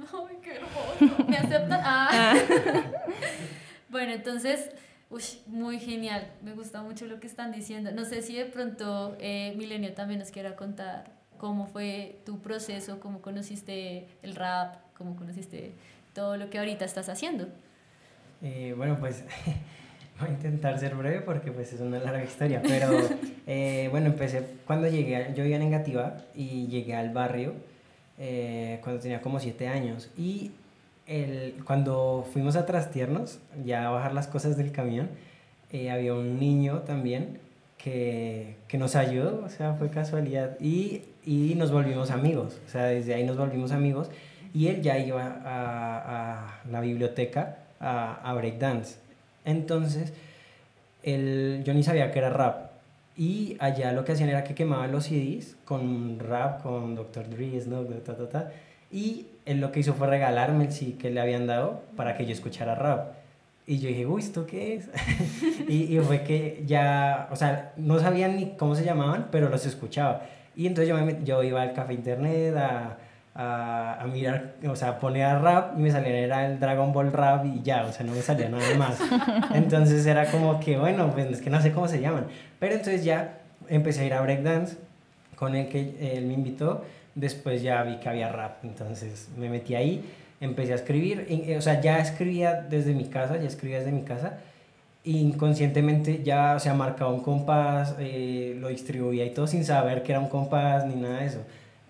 ¡Ay, 0.00 0.36
qué 0.42 0.56
hermoso! 0.56 1.28
¿Me 1.28 1.36
aceptan? 1.36 1.80
Ah. 1.84 2.08
ah. 2.10 2.34
bueno, 3.90 4.12
entonces, 4.12 4.70
uy, 5.10 5.22
muy 5.46 5.78
genial. 5.78 6.32
Me 6.42 6.54
gusta 6.54 6.82
mucho 6.82 7.06
lo 7.06 7.20
que 7.20 7.26
están 7.26 7.52
diciendo. 7.52 7.92
No 7.92 8.04
sé 8.04 8.22
si 8.22 8.34
de 8.34 8.46
pronto 8.46 9.16
eh, 9.20 9.54
Milenio 9.56 9.92
también 9.92 10.20
nos 10.20 10.30
quiera 10.30 10.56
contar 10.56 11.12
cómo 11.36 11.66
fue 11.66 12.20
tu 12.24 12.40
proceso, 12.40 12.98
cómo 13.00 13.20
conociste 13.20 14.08
el 14.22 14.34
rap, 14.34 14.76
cómo 14.96 15.16
conociste 15.16 15.74
todo 16.14 16.38
lo 16.38 16.48
que 16.48 16.58
ahorita 16.58 16.86
estás 16.86 17.10
haciendo. 17.10 17.48
Eh, 18.40 18.72
bueno, 18.76 18.96
pues 18.98 19.24
Voy 20.20 20.28
a 20.28 20.32
intentar 20.32 20.78
ser 20.78 20.94
breve 20.94 21.20
porque 21.20 21.50
pues 21.50 21.72
es 21.72 21.80
una 21.80 21.98
larga 21.98 22.24
historia, 22.24 22.62
pero 22.62 22.90
eh, 23.46 23.88
bueno, 23.90 24.06
empecé 24.06 24.42
cuando 24.66 24.88
llegué, 24.88 25.32
yo 25.34 25.42
vivía 25.42 25.56
en 25.56 25.62
Engativá 25.62 26.18
y 26.34 26.66
llegué 26.66 26.94
al 26.94 27.10
barrio 27.10 27.54
eh, 28.18 28.78
cuando 28.82 29.02
tenía 29.02 29.20
como 29.20 29.40
siete 29.40 29.68
años. 29.68 30.10
Y 30.16 30.52
el, 31.06 31.56
cuando 31.64 32.26
fuimos 32.32 32.56
a 32.56 32.66
trastiernos, 32.66 33.38
ya 33.64 33.86
a 33.86 33.90
bajar 33.90 34.14
las 34.14 34.28
cosas 34.28 34.56
del 34.56 34.72
camión, 34.72 35.08
eh, 35.72 35.90
había 35.90 36.14
un 36.14 36.38
niño 36.38 36.80
también 36.80 37.40
que, 37.76 38.56
que, 38.68 38.78
nos 38.78 38.94
ayudó, 38.94 39.42
o 39.44 39.48
sea, 39.48 39.74
fue 39.74 39.90
casualidad. 39.90 40.56
Y, 40.60 41.02
y, 41.26 41.54
nos 41.56 41.72
volvimos 41.72 42.10
amigos, 42.10 42.60
o 42.66 42.70
sea, 42.70 42.84
desde 42.84 43.14
ahí 43.14 43.24
nos 43.24 43.36
volvimos 43.36 43.72
amigos. 43.72 44.10
Y 44.54 44.68
él 44.68 44.82
ya 44.82 44.98
iba 44.98 45.24
a, 45.44 46.44
a 46.44 46.60
la 46.70 46.80
biblioteca 46.80 47.58
a, 47.80 48.14
a 48.22 48.34
breakdance 48.34 49.03
entonces, 49.44 50.12
el, 51.02 51.62
yo 51.64 51.74
ni 51.74 51.82
sabía 51.82 52.10
que 52.10 52.18
era 52.18 52.30
rap. 52.30 52.70
Y 53.16 53.56
allá 53.60 53.92
lo 53.92 54.04
que 54.04 54.12
hacían 54.12 54.28
era 54.28 54.42
que 54.42 54.54
quemaban 54.54 54.90
los 54.90 55.04
CDs 55.04 55.56
con 55.64 56.18
rap, 56.18 56.62
con 56.62 56.96
Dr. 56.96 57.30
Dre, 57.30 57.60
Snoop, 57.60 58.02
ta, 58.04 58.16
ta, 58.16 58.28
ta. 58.28 58.50
Y 58.90 59.26
él 59.44 59.60
lo 59.60 59.70
que 59.70 59.80
hizo 59.80 59.94
fue 59.94 60.08
regalarme 60.08 60.64
el 60.64 60.72
CD 60.72 60.96
que 60.96 61.10
le 61.10 61.20
habían 61.20 61.46
dado 61.46 61.82
para 61.96 62.16
que 62.16 62.26
yo 62.26 62.32
escuchara 62.32 62.74
rap. 62.74 63.12
Y 63.66 63.78
yo 63.78 63.88
dije, 63.88 64.06
uy, 64.06 64.20
¿esto 64.20 64.46
qué 64.46 64.74
es? 64.74 64.90
y, 65.68 65.96
y, 65.96 66.00
fue 66.00 66.22
que 66.22 66.62
ya, 66.66 67.28
o 67.30 67.36
sea, 67.36 67.72
no 67.76 67.98
sabían 67.98 68.36
ni 68.36 68.50
cómo 68.56 68.74
se 68.74 68.84
llamaban, 68.84 69.28
pero 69.30 69.48
los 69.48 69.64
escuchaba. 69.64 70.22
Y 70.56 70.66
entonces 70.66 70.88
yo, 70.88 71.04
me, 71.04 71.24
yo 71.24 71.42
iba 71.42 71.62
al 71.62 71.72
café 71.72 71.94
internet 71.94 72.56
a, 72.56 72.98
a, 73.34 74.00
a, 74.00 74.06
mirar, 74.06 74.54
o 74.68 74.76
sea, 74.76 75.00
ponía 75.00 75.38
rap 75.38 75.76
y 75.76 75.82
me 75.82 75.90
salía 75.90 76.16
era 76.16 76.46
el 76.46 76.60
Dragon 76.60 76.92
Ball 76.92 77.12
rap 77.12 77.44
y 77.46 77.62
ya, 77.62 77.84
o 77.84 77.92
sea, 77.92 78.06
no 78.06 78.12
me 78.12 78.22
salía 78.22 78.48
nada 78.48 78.74
más. 78.76 78.98
Entonces 79.54 80.06
era 80.06 80.30
como 80.30 80.60
que, 80.60 80.78
bueno, 80.78 81.10
pues 81.10 81.26
es 81.26 81.40
que 81.40 81.50
no 81.50 81.60
sé 81.60 81.72
cómo 81.72 81.88
se 81.88 82.00
llaman. 82.00 82.26
Pero 82.60 82.74
entonces 82.74 83.04
ya 83.04 83.40
empecé 83.68 84.02
a 84.02 84.04
ir 84.04 84.14
a 84.14 84.20
breakdance 84.20 84.76
con 85.34 85.54
el 85.56 85.68
que 85.68 85.96
él 86.16 86.26
me 86.26 86.34
invitó. 86.34 86.84
Después 87.14 87.62
ya 87.62 87.82
vi 87.82 87.96
que 87.96 88.08
había 88.08 88.30
rap, 88.30 88.64
entonces 88.64 89.28
me 89.36 89.48
metí 89.48 89.74
ahí, 89.74 90.04
empecé 90.40 90.72
a 90.72 90.76
escribir, 90.76 91.54
o 91.56 91.60
sea, 91.60 91.80
ya 91.80 91.98
escribía 91.98 92.54
desde 92.54 92.92
mi 92.92 93.04
casa, 93.04 93.36
ya 93.36 93.46
escribía 93.46 93.78
desde 93.78 93.92
mi 93.92 94.02
casa. 94.02 94.38
Inconscientemente 95.04 96.22
ya, 96.22 96.54
o 96.56 96.60
sea, 96.60 96.74
marcaba 96.74 97.12
un 97.12 97.20
compás, 97.20 97.94
eh, 97.98 98.56
lo 98.58 98.68
distribuía 98.68 99.24
y 99.26 99.30
todo 99.30 99.46
sin 99.46 99.64
saber 99.64 100.02
que 100.02 100.12
era 100.12 100.20
un 100.20 100.28
compás 100.28 100.86
ni 100.86 100.94
nada 100.94 101.20
de 101.20 101.26
eso 101.26 101.40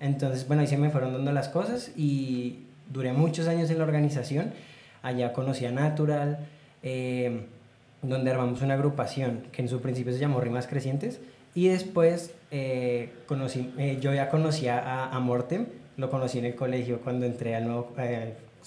entonces, 0.04 0.46
bueno, 0.46 0.60
ahí 0.60 0.66
se 0.66 0.76
me 0.76 0.90
fueron 0.90 1.14
dando 1.14 1.32
las 1.32 1.48
cosas 1.48 1.90
y 1.96 2.66
duré 2.92 3.14
muchos 3.14 3.48
años 3.48 3.70
en 3.70 3.78
la 3.78 3.84
organización. 3.84 4.52
Allá 5.02 5.32
conocí 5.32 5.64
a 5.64 5.72
Natural, 5.72 6.40
eh, 6.82 7.46
donde 8.02 8.30
armamos 8.30 8.60
una 8.60 8.74
agrupación 8.74 9.44
que 9.50 9.62
en 9.62 9.68
su 9.68 9.80
principio 9.80 10.12
se 10.12 10.18
llamó 10.18 10.40
Rimas 10.40 10.66
Crecientes. 10.66 11.20
Y 11.54 11.68
después 11.68 12.34
eh, 12.50 13.12
conocí, 13.26 13.72
eh, 13.78 13.96
yo 13.98 14.12
ya 14.12 14.28
conocía 14.28 14.78
a, 14.78 15.16
a, 15.16 15.20
Mortem, 15.20 15.66
lo 15.96 16.10
conocí 16.10 16.38
en 16.38 16.44
el 16.44 16.54
colegio 16.54 17.00
cuando 17.00 17.24
entré 17.24 17.54
al 17.54 17.64
nuevo, 17.64 17.94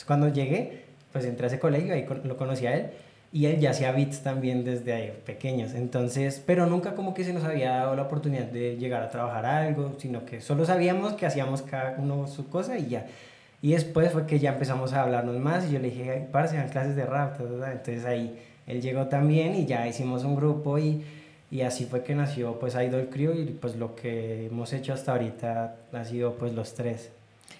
cuando 0.07 0.29
llegué, 0.29 0.85
pues 1.11 1.25
entré 1.25 1.45
a 1.45 1.47
ese 1.49 1.59
colegio, 1.59 1.93
ahí 1.93 2.07
lo 2.23 2.37
conocí 2.37 2.65
a 2.65 2.75
él 2.75 2.89
y 3.31 3.45
él 3.45 3.59
ya 3.59 3.71
hacía 3.71 3.91
beats 3.91 4.21
también 4.21 4.63
desde 4.63 5.09
pequeños. 5.25 5.73
Entonces, 5.73 6.41
pero 6.45 6.65
nunca 6.65 6.95
como 6.95 7.13
que 7.13 7.23
se 7.23 7.33
nos 7.33 7.43
había 7.43 7.71
dado 7.71 7.95
la 7.95 8.03
oportunidad 8.03 8.45
de 8.45 8.77
llegar 8.77 9.03
a 9.03 9.09
trabajar 9.09 9.45
algo, 9.45 9.95
sino 9.97 10.25
que 10.25 10.41
solo 10.41 10.65
sabíamos 10.65 11.13
que 11.13 11.25
hacíamos 11.25 11.61
cada 11.61 11.95
uno 11.97 12.27
su 12.27 12.49
cosa 12.49 12.77
y 12.77 12.87
ya. 12.87 13.05
Y 13.61 13.71
después 13.71 14.11
fue 14.11 14.25
que 14.27 14.39
ya 14.39 14.53
empezamos 14.53 14.93
a 14.93 15.03
hablarnos 15.03 15.37
más 15.37 15.67
y 15.67 15.73
yo 15.73 15.79
le 15.79 15.89
dije, 15.89 16.27
para 16.31 16.47
sean 16.47 16.69
clases 16.69 16.95
de 16.95 17.05
rap, 17.05 17.39
entonces 17.41 18.05
ahí 18.05 18.39
él 18.67 18.81
llegó 18.81 19.07
también 19.07 19.55
y 19.55 19.65
ya 19.65 19.87
hicimos 19.87 20.23
un 20.23 20.35
grupo 20.35 20.77
y, 20.77 21.03
y 21.49 21.61
así 21.61 21.85
fue 21.85 22.03
que 22.03 22.13
nació 22.13 22.59
pues 22.59 22.75
Idol 22.75 23.09
Crew 23.11 23.33
y 23.33 23.45
pues 23.45 23.75
lo 23.75 23.95
que 23.95 24.45
hemos 24.45 24.73
hecho 24.73 24.93
hasta 24.93 25.13
ahorita 25.13 25.75
ha 25.91 26.05
sido 26.05 26.33
pues 26.35 26.53
los 26.53 26.75
tres. 26.75 27.09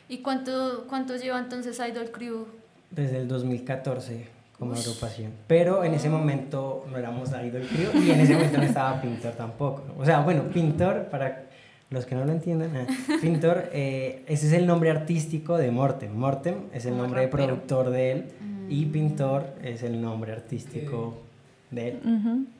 ¿Y 0.07 0.19
cuánto, 0.19 0.85
cuánto 0.87 1.15
lleva 1.15 1.39
entonces 1.39 1.79
Idol 1.79 2.11
Crew? 2.11 2.45
Desde 2.91 3.17
el 3.17 3.27
2014 3.27 4.36
como 4.59 4.73
agrupación. 4.73 5.31
Pero 5.47 5.83
en 5.83 5.93
ese 5.93 6.09
momento 6.09 6.85
no 6.89 6.97
éramos 6.97 7.29
Idol 7.29 7.67
Crew 7.67 8.01
y 8.01 8.11
en 8.11 8.19
ese 8.21 8.33
momento 8.33 8.57
no 8.57 8.63
estaba 8.63 9.01
Pintor 9.01 9.33
tampoco. 9.33 9.83
O 9.97 10.05
sea, 10.05 10.21
bueno, 10.21 10.43
Pintor, 10.53 11.07
para 11.11 11.45
los 11.89 12.05
que 12.05 12.15
no 12.15 12.25
lo 12.25 12.31
entiendan, 12.31 12.71
Pintor, 13.21 13.69
eh, 13.71 14.23
ese 14.27 14.47
es 14.47 14.53
el 14.53 14.65
nombre 14.65 14.89
artístico 14.89 15.57
de 15.57 15.71
Mortem. 15.71 16.11
Mortem 16.13 16.55
es 16.73 16.85
el 16.85 16.97
nombre 16.97 17.21
de 17.21 17.27
productor 17.27 17.89
de 17.89 18.11
él 18.11 18.25
y 18.69 18.85
mm. 18.85 18.91
Pintor 18.91 19.45
es 19.63 19.83
el 19.83 20.01
nombre 20.01 20.31
artístico 20.31 21.15
de 21.71 21.89
él. 21.89 21.99
Uh 22.03 22.56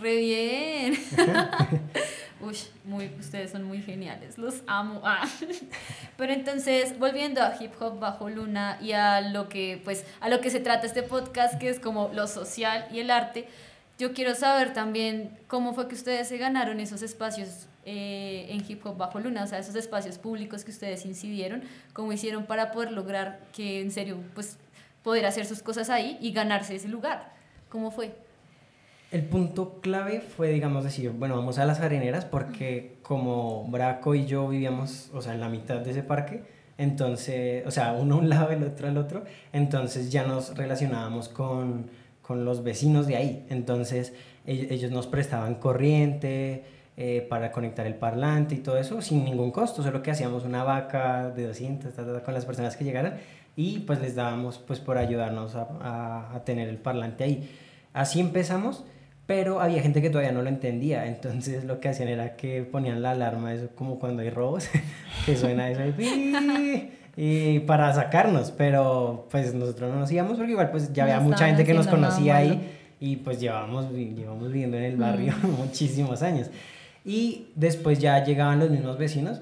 re 0.00 0.16
bien. 0.16 0.98
Uy, 2.40 2.56
muy, 2.84 3.10
ustedes 3.20 3.52
son 3.52 3.62
muy 3.62 3.80
geniales, 3.80 4.36
los 4.36 4.62
amo. 4.66 5.00
Ah. 5.04 5.28
Pero 6.16 6.32
entonces, 6.32 6.98
volviendo 6.98 7.40
a 7.40 7.54
Hip 7.60 7.72
Hop 7.80 8.00
Bajo 8.00 8.28
Luna 8.28 8.78
y 8.80 8.92
a 8.92 9.20
lo 9.20 9.48
que, 9.48 9.80
pues, 9.84 10.04
a 10.20 10.28
lo 10.28 10.40
que 10.40 10.50
se 10.50 10.58
trata 10.58 10.86
este 10.86 11.04
podcast, 11.04 11.58
que 11.58 11.68
es 11.68 11.78
como 11.78 12.10
lo 12.12 12.26
social 12.26 12.88
y 12.90 12.98
el 12.98 13.10
arte, 13.12 13.46
yo 13.98 14.12
quiero 14.12 14.34
saber 14.34 14.72
también 14.72 15.38
cómo 15.46 15.74
fue 15.74 15.86
que 15.86 15.94
ustedes 15.94 16.26
se 16.26 16.38
ganaron 16.38 16.80
esos 16.80 17.02
espacios 17.02 17.68
eh, 17.84 18.46
en 18.48 18.64
Hip 18.68 18.84
Hop 18.84 18.96
Bajo 18.96 19.20
Luna, 19.20 19.44
o 19.44 19.46
sea, 19.46 19.60
esos 19.60 19.76
espacios 19.76 20.18
públicos 20.18 20.64
que 20.64 20.72
ustedes 20.72 21.06
incidieron, 21.06 21.62
cómo 21.92 22.12
hicieron 22.12 22.46
para 22.46 22.72
poder 22.72 22.90
lograr 22.90 23.38
que, 23.52 23.80
en 23.80 23.92
serio, 23.92 24.18
pues, 24.34 24.58
poder 25.04 25.26
hacer 25.26 25.46
sus 25.46 25.62
cosas 25.62 25.90
ahí 25.90 26.18
y 26.20 26.32
ganarse 26.32 26.74
ese 26.74 26.88
lugar. 26.88 27.32
¿Cómo 27.68 27.92
fue? 27.92 28.12
El 29.12 29.24
punto 29.24 29.80
clave 29.80 30.20
fue, 30.20 30.48
digamos, 30.48 30.84
decir, 30.84 31.10
bueno, 31.10 31.36
vamos 31.36 31.58
a 31.58 31.66
las 31.66 31.80
areneras 31.80 32.24
porque 32.24 32.96
como 33.02 33.64
Braco 33.68 34.14
y 34.14 34.26
yo 34.26 34.48
vivíamos, 34.48 35.10
o 35.12 35.22
sea, 35.22 35.34
en 35.34 35.40
la 35.40 35.48
mitad 35.48 35.80
de 35.80 35.90
ese 35.90 36.02
parque, 36.02 36.42
entonces, 36.78 37.64
o 37.66 37.70
sea, 37.70 37.92
uno 37.92 38.16
a 38.16 38.18
un 38.18 38.28
lado, 38.28 38.50
el 38.50 38.64
otro 38.64 38.88
al 38.88 38.96
otro, 38.96 39.24
entonces 39.52 40.10
ya 40.10 40.24
nos 40.24 40.56
relacionábamos 40.56 41.28
con, 41.28 41.90
con 42.22 42.44
los 42.44 42.64
vecinos 42.64 43.06
de 43.06 43.16
ahí, 43.16 43.46
entonces 43.50 44.14
ellos 44.46 44.90
nos 44.90 45.06
prestaban 45.06 45.56
corriente, 45.56 46.64
eh, 46.94 47.26
para 47.28 47.52
conectar 47.52 47.86
el 47.86 47.94
parlante 47.94 48.54
y 48.54 48.58
todo 48.58 48.76
eso 48.76 49.00
sin 49.00 49.24
ningún 49.24 49.50
costo, 49.50 49.82
solo 49.82 50.02
que 50.02 50.10
hacíamos 50.10 50.44
una 50.44 50.62
vaca 50.62 51.30
de 51.30 51.46
200 51.46 51.94
con 52.22 52.34
las 52.34 52.44
personas 52.44 52.76
que 52.76 52.84
llegaran 52.84 53.16
y 53.56 53.78
pues 53.80 53.98
les 54.02 54.14
dábamos 54.14 54.58
pues 54.58 54.78
por 54.78 54.98
ayudarnos 54.98 55.54
a, 55.54 56.34
a, 56.34 56.44
tener 56.44 56.68
el 56.68 56.76
parlante 56.76 57.24
ahí. 57.24 57.50
Así 57.94 58.20
empezamos, 58.20 58.84
pero 59.34 59.62
había 59.62 59.80
gente 59.80 60.02
que 60.02 60.10
todavía 60.10 60.30
no 60.30 60.42
lo 60.42 60.50
entendía, 60.50 61.06
entonces 61.06 61.64
lo 61.64 61.80
que 61.80 61.88
hacían 61.88 62.08
era 62.10 62.36
que 62.36 62.64
ponían 62.64 63.00
la 63.00 63.12
alarma, 63.12 63.54
eso 63.54 63.68
como 63.74 63.98
cuando 63.98 64.20
hay 64.20 64.28
robos, 64.28 64.68
que 65.24 65.36
suena 65.36 65.70
eso 65.70 65.80
y 67.16 67.60
para 67.60 67.90
sacarnos, 67.94 68.50
pero 68.50 69.26
pues 69.30 69.54
nosotros 69.54 69.90
no 69.90 70.00
nos 70.00 70.12
íbamos 70.12 70.36
porque 70.36 70.52
igual 70.52 70.70
pues 70.70 70.92
ya 70.92 71.04
había 71.04 71.20
mucha 71.20 71.46
gente 71.46 71.64
que 71.64 71.72
nos 71.72 71.86
conocía 71.86 72.36
ahí 72.36 72.60
y 73.00 73.16
pues 73.16 73.40
llevamos, 73.40 73.90
llevamos 73.90 74.52
viviendo 74.52 74.76
en 74.76 74.84
el 74.84 74.96
barrio 74.98 75.32
mm. 75.42 75.46
muchísimos 75.58 76.22
años. 76.22 76.50
Y 77.02 77.46
después 77.54 78.00
ya 78.00 78.22
llegaban 78.22 78.58
los 78.58 78.68
mismos 78.68 78.98
vecinos 78.98 79.40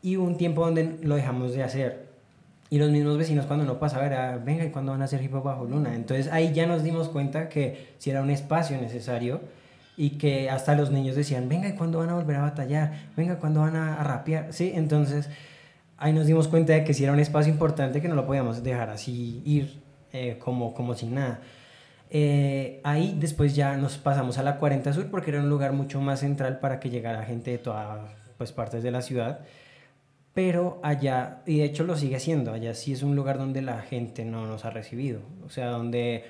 y 0.00 0.16
hubo 0.16 0.26
un 0.26 0.38
tiempo 0.38 0.64
donde 0.64 0.96
lo 1.02 1.16
dejamos 1.16 1.52
de 1.52 1.64
hacer. 1.64 2.07
Y 2.70 2.78
los 2.78 2.90
mismos 2.90 3.16
vecinos 3.16 3.46
cuando 3.46 3.64
no 3.64 3.78
pasaba 3.78 4.06
era, 4.06 4.36
venga, 4.36 4.64
¿y 4.64 4.70
cuándo 4.70 4.92
van 4.92 5.02
a 5.02 5.06
hacer 5.06 5.22
hip 5.22 5.34
hop 5.34 5.44
bajo 5.44 5.64
luna? 5.64 5.94
Entonces 5.94 6.28
ahí 6.30 6.52
ya 6.52 6.66
nos 6.66 6.82
dimos 6.82 7.08
cuenta 7.08 7.48
que 7.48 7.94
si 7.98 8.10
era 8.10 8.20
un 8.20 8.30
espacio 8.30 8.78
necesario 8.78 9.40
y 9.96 10.10
que 10.10 10.50
hasta 10.50 10.74
los 10.74 10.90
niños 10.90 11.16
decían, 11.16 11.48
venga, 11.48 11.68
¿y 11.68 11.72
cuándo 11.72 11.98
van 11.98 12.10
a 12.10 12.14
volver 12.14 12.36
a 12.36 12.42
batallar? 12.42 12.92
Venga, 13.16 13.38
¿cuándo 13.38 13.60
van 13.60 13.76
a, 13.76 14.00
a 14.00 14.04
rapear? 14.04 14.52
Sí, 14.52 14.72
entonces 14.74 15.30
ahí 15.98 16.12
nos 16.12 16.26
dimos 16.26 16.48
cuenta 16.48 16.72
de 16.72 16.84
que 16.84 16.94
si 16.94 17.04
era 17.04 17.12
un 17.12 17.20
espacio 17.20 17.52
importante 17.52 18.00
que 18.00 18.08
no 18.08 18.14
lo 18.14 18.26
podíamos 18.26 18.62
dejar 18.62 18.90
así 18.90 19.42
ir 19.44 19.82
eh, 20.12 20.38
como, 20.38 20.72
como 20.72 20.94
sin 20.94 21.14
nada. 21.14 21.40
Eh, 22.10 22.80
ahí 22.84 23.14
después 23.20 23.54
ya 23.54 23.76
nos 23.76 23.98
pasamos 23.98 24.38
a 24.38 24.42
la 24.42 24.56
40 24.56 24.94
Sur 24.94 25.10
porque 25.10 25.30
era 25.30 25.40
un 25.40 25.50
lugar 25.50 25.74
mucho 25.74 26.00
más 26.00 26.20
central 26.20 26.60
para 26.60 26.80
que 26.80 26.88
llegara 26.88 27.24
gente 27.24 27.50
de 27.50 27.58
todas 27.58 28.10
pues, 28.38 28.52
partes 28.52 28.82
de 28.82 28.90
la 28.90 29.02
ciudad. 29.02 29.40
Pero 30.38 30.78
allá, 30.84 31.42
y 31.46 31.58
de 31.58 31.64
hecho 31.64 31.82
lo 31.82 31.96
sigue 31.96 32.20
siendo, 32.20 32.52
allá 32.52 32.72
sí 32.72 32.92
es 32.92 33.02
un 33.02 33.16
lugar 33.16 33.38
donde 33.38 33.60
la 33.60 33.82
gente 33.82 34.24
no 34.24 34.46
nos 34.46 34.64
ha 34.64 34.70
recibido. 34.70 35.18
O 35.44 35.50
sea, 35.50 35.66
donde 35.66 36.26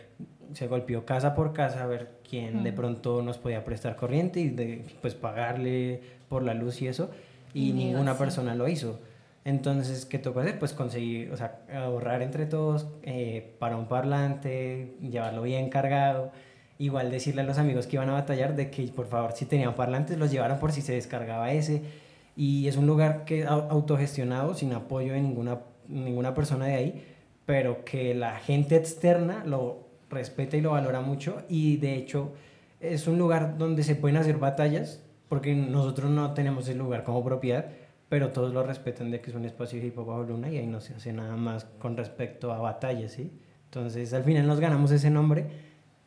se 0.54 0.66
golpeó 0.66 1.04
casa 1.04 1.34
por 1.34 1.52
casa 1.52 1.82
a 1.82 1.86
ver 1.86 2.12
quién 2.26 2.64
de 2.64 2.72
pronto 2.72 3.20
nos 3.20 3.36
podía 3.36 3.66
prestar 3.66 3.96
corriente 3.96 4.40
y 4.40 4.48
de, 4.48 4.82
pues 5.02 5.14
pagarle 5.14 6.00
por 6.30 6.42
la 6.42 6.54
luz 6.54 6.80
y 6.80 6.86
eso. 6.86 7.10
Y 7.52 7.74
ninguna 7.74 8.16
persona 8.16 8.54
lo 8.54 8.66
hizo. 8.66 8.98
Entonces, 9.44 10.06
¿qué 10.06 10.18
tocó 10.18 10.40
hacer? 10.40 10.58
Pues 10.58 10.72
conseguir, 10.72 11.30
o 11.30 11.36
sea, 11.36 11.60
ahorrar 11.70 12.22
entre 12.22 12.46
todos 12.46 12.86
eh, 13.02 13.56
para 13.58 13.76
un 13.76 13.88
parlante, 13.88 14.96
llevarlo 15.02 15.42
bien 15.42 15.68
cargado. 15.68 16.32
Igual 16.78 17.10
decirle 17.10 17.42
a 17.42 17.44
los 17.44 17.58
amigos 17.58 17.86
que 17.86 17.96
iban 17.96 18.08
a 18.08 18.14
batallar 18.14 18.56
de 18.56 18.70
que 18.70 18.84
por 18.84 19.06
favor 19.06 19.32
si 19.32 19.44
tenían 19.44 19.74
parlantes 19.74 20.16
los 20.16 20.30
llevaran 20.30 20.58
por 20.58 20.72
si 20.72 20.80
se 20.80 20.94
descargaba 20.94 21.52
ese. 21.52 22.07
Y 22.38 22.68
es 22.68 22.76
un 22.76 22.87
lugar 22.87 23.25
que 23.25 23.45
autogestionado, 23.47 24.54
sin 24.54 24.73
apoyo 24.73 25.12
de 25.12 25.21
ninguna, 25.21 25.59
ninguna 25.88 26.35
persona 26.35 26.66
de 26.66 26.75
ahí, 26.75 27.04
pero 27.45 27.85
que 27.85 28.14
la 28.14 28.38
gente 28.38 28.76
externa 28.76 29.42
lo 29.45 29.88
respeta 30.09 30.57
y 30.57 30.61
lo 30.61 30.71
valora 30.71 31.00
mucho. 31.00 31.42
Y 31.49 31.78
de 31.78 31.97
hecho 31.97 32.30
es 32.78 33.09
un 33.09 33.18
lugar 33.18 33.59
donde 33.59 33.83
se 33.83 33.97
pueden 33.97 34.18
hacer 34.18 34.38
batallas, 34.38 35.02
porque 35.28 35.57
nosotros 35.57 36.12
no 36.12 36.33
tenemos 36.33 36.68
el 36.68 36.78
lugar 36.78 37.02
como 37.02 37.25
propiedad, 37.25 37.73
pero 38.09 38.30
todos 38.30 38.54
lo 38.54 38.62
respetan 38.62 39.11
de 39.11 39.21
que 39.21 39.30
es 39.30 39.37
un 39.37 39.45
espacio 39.45 39.80
de 39.80 39.90
bajo 39.90 40.23
luna 40.23 40.49
y 40.49 40.59
ahí 40.59 40.66
no 40.68 40.80
se 40.80 40.95
hace 40.95 41.12
nada 41.12 41.35
más 41.35 41.64
con 41.80 41.97
respecto 41.97 42.52
a 42.52 42.59
batallas, 42.59 43.14
¿sí? 43.14 43.33
Entonces 43.64 44.14
al 44.14 44.23
final 44.23 44.47
nos 44.47 44.61
ganamos 44.61 44.92
ese 44.92 45.11
nombre, 45.11 45.47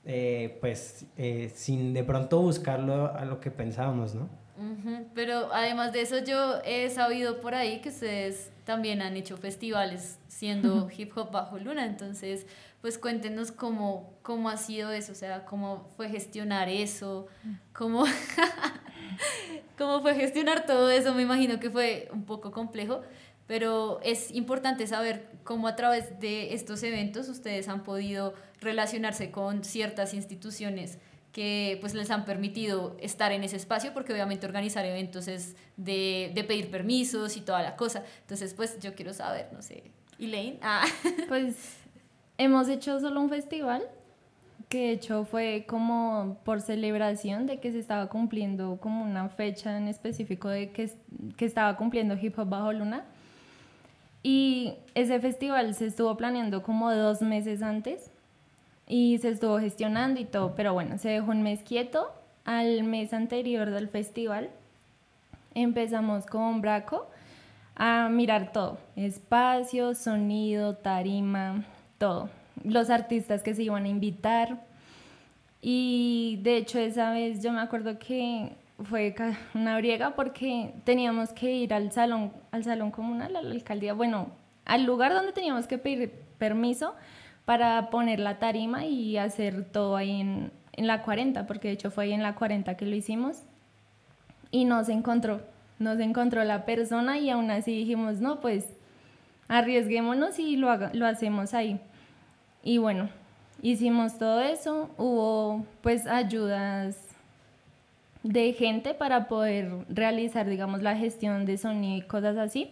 eh, 0.05 0.57
pues 0.61 1.07
eh, 1.17 1.51
sin 1.53 1.91
de 1.93 2.05
pronto 2.05 2.41
buscarlo 2.41 3.13
a 3.13 3.25
lo 3.25 3.41
que 3.41 3.51
pensábamos, 3.51 4.15
¿no? 4.15 4.29
Pero 5.13 5.53
además 5.53 5.93
de 5.93 6.01
eso 6.01 6.19
yo 6.19 6.61
he 6.63 6.89
sabido 6.89 7.39
por 7.39 7.55
ahí 7.55 7.81
que 7.81 7.89
ustedes 7.89 8.51
también 8.65 9.01
han 9.01 9.17
hecho 9.17 9.37
festivales 9.37 10.19
siendo 10.27 10.89
hip 10.95 11.11
hop 11.17 11.31
bajo 11.31 11.57
luna, 11.57 11.85
entonces 11.85 12.45
pues 12.81 12.97
cuéntenos 12.97 13.51
cómo, 13.51 14.13
cómo 14.23 14.49
ha 14.49 14.57
sido 14.57 14.91
eso, 14.91 15.11
o 15.11 15.15
sea, 15.15 15.45
cómo 15.45 15.87
fue 15.97 16.09
gestionar 16.09 16.69
eso, 16.69 17.27
cómo... 17.73 18.05
cómo 19.77 20.01
fue 20.01 20.15
gestionar 20.15 20.65
todo 20.65 20.89
eso, 20.89 21.13
me 21.13 21.23
imagino 21.23 21.59
que 21.59 21.69
fue 21.69 22.09
un 22.13 22.23
poco 22.25 22.51
complejo, 22.51 23.01
pero 23.47 23.99
es 24.03 24.31
importante 24.31 24.87
saber 24.87 25.27
cómo 25.43 25.67
a 25.67 25.75
través 25.75 26.19
de 26.19 26.53
estos 26.53 26.83
eventos 26.83 27.27
ustedes 27.29 27.67
han 27.67 27.83
podido 27.83 28.33
relacionarse 28.59 29.31
con 29.31 29.63
ciertas 29.63 30.13
instituciones 30.13 30.99
que 31.31 31.77
pues 31.79 31.93
les 31.93 32.11
han 32.11 32.25
permitido 32.25 32.97
estar 32.99 33.31
en 33.31 33.43
ese 33.43 33.55
espacio, 33.55 33.93
porque 33.93 34.13
obviamente 34.13 34.45
organizar 34.45 34.85
eventos 34.85 35.27
es 35.27 35.55
de, 35.77 36.31
de 36.35 36.43
pedir 36.43 36.69
permisos 36.69 37.37
y 37.37 37.41
toda 37.41 37.61
la 37.61 37.75
cosa. 37.75 38.03
Entonces, 38.21 38.53
pues 38.53 38.79
yo 38.79 38.93
quiero 38.95 39.13
saber, 39.13 39.47
no 39.53 39.61
sé, 39.61 39.91
Elaine. 40.19 40.59
Ah. 40.61 40.85
Pues 41.27 41.77
hemos 42.37 42.67
hecho 42.67 42.99
solo 42.99 43.21
un 43.21 43.29
festival 43.29 43.83
que 44.67 44.91
hecho 44.91 45.25
fue 45.25 45.65
como 45.67 46.37
por 46.45 46.61
celebración 46.61 47.45
de 47.45 47.59
que 47.59 47.71
se 47.71 47.79
estaba 47.79 48.07
cumpliendo 48.07 48.77
como 48.81 49.03
una 49.03 49.27
fecha 49.29 49.77
en 49.77 49.87
específico 49.87 50.47
de 50.49 50.71
que, 50.71 50.91
que 51.35 51.45
estaba 51.45 51.75
cumpliendo 51.75 52.15
Hip 52.15 52.37
Hop 52.39 52.49
Bajo 52.49 52.71
Luna. 52.71 53.05
Y 54.23 54.75
ese 54.93 55.19
festival 55.19 55.73
se 55.73 55.87
estuvo 55.87 56.15
planeando 56.15 56.61
como 56.61 56.93
dos 56.93 57.21
meses 57.21 57.61
antes 57.61 58.10
y 58.91 59.19
se 59.19 59.29
estuvo 59.29 59.57
gestionando 59.57 60.19
y 60.19 60.25
todo, 60.25 60.53
pero 60.53 60.73
bueno, 60.73 60.97
se 60.97 61.07
dejó 61.07 61.31
un 61.31 61.43
mes 61.43 61.63
quieto. 61.63 62.11
Al 62.43 62.83
mes 62.83 63.13
anterior 63.13 63.69
del 63.69 63.87
festival 63.87 64.49
empezamos 65.55 66.25
con 66.25 66.59
Braco 66.59 67.07
a 67.75 68.09
mirar 68.09 68.51
todo, 68.51 68.79
espacio, 68.97 69.95
sonido, 69.95 70.75
tarima, 70.75 71.63
todo 71.97 72.29
los 72.65 72.89
artistas 72.89 73.43
que 73.43 73.55
se 73.55 73.63
iban 73.63 73.85
a 73.85 73.87
invitar. 73.87 74.61
Y 75.61 76.39
de 76.43 76.57
hecho 76.57 76.77
esa 76.77 77.11
vez 77.11 77.41
yo 77.41 77.53
me 77.53 77.61
acuerdo 77.61 77.97
que 77.97 78.51
fue 78.83 79.15
una 79.53 79.77
briega 79.77 80.15
porque 80.15 80.73
teníamos 80.83 81.31
que 81.31 81.49
ir 81.49 81.73
al 81.73 81.93
salón, 81.93 82.33
al 82.51 82.65
salón 82.65 82.91
comunal, 82.91 83.37
a 83.37 83.41
la 83.41 83.51
alcaldía, 83.51 83.93
bueno, 83.93 84.31
al 84.65 84.83
lugar 84.83 85.13
donde 85.13 85.31
teníamos 85.31 85.65
que 85.65 85.77
pedir 85.77 86.11
permiso 86.37 86.93
para 87.45 87.89
poner 87.89 88.19
la 88.19 88.39
tarima 88.39 88.85
y 88.85 89.17
hacer 89.17 89.65
todo 89.65 89.95
ahí 89.95 90.21
en, 90.21 90.51
la 90.75 91.03
40, 91.03 91.47
porque 91.47 91.67
de 91.67 91.73
hecho 91.75 91.91
fue 91.91 92.05
ahí 92.05 92.13
en 92.13 92.23
la 92.23 92.35
40 92.35 92.75
que 92.77 92.85
lo 92.85 92.95
hicimos. 92.95 93.43
Y 94.51 94.65
nos 94.65 94.89
encontró, 94.89 95.41
nos 95.79 95.99
encontró 95.99 96.43
la 96.43 96.65
persona 96.65 97.19
y 97.19 97.29
aún 97.29 97.51
así 97.51 97.75
dijimos, 97.75 98.19
no, 98.19 98.39
pues 98.41 98.65
arriesguémonos 99.47 100.39
y 100.39 100.57
lo, 100.57 100.75
lo 100.93 101.05
hacemos 101.05 101.53
ahí. 101.53 101.79
Y 102.63 102.77
bueno, 102.77 103.09
hicimos 103.61 104.17
todo 104.17 104.41
eso, 104.41 104.89
hubo 104.97 105.65
pues 105.81 106.07
ayudas 106.07 106.97
de 108.23 108.53
gente 108.53 108.93
para 108.93 109.27
poder 109.27 109.71
realizar, 109.89 110.47
digamos, 110.47 110.81
la 110.81 110.95
gestión 110.95 111.45
de 111.45 111.57
sonido 111.57 111.97
y 111.97 112.01
cosas 112.07 112.37
así. 112.37 112.71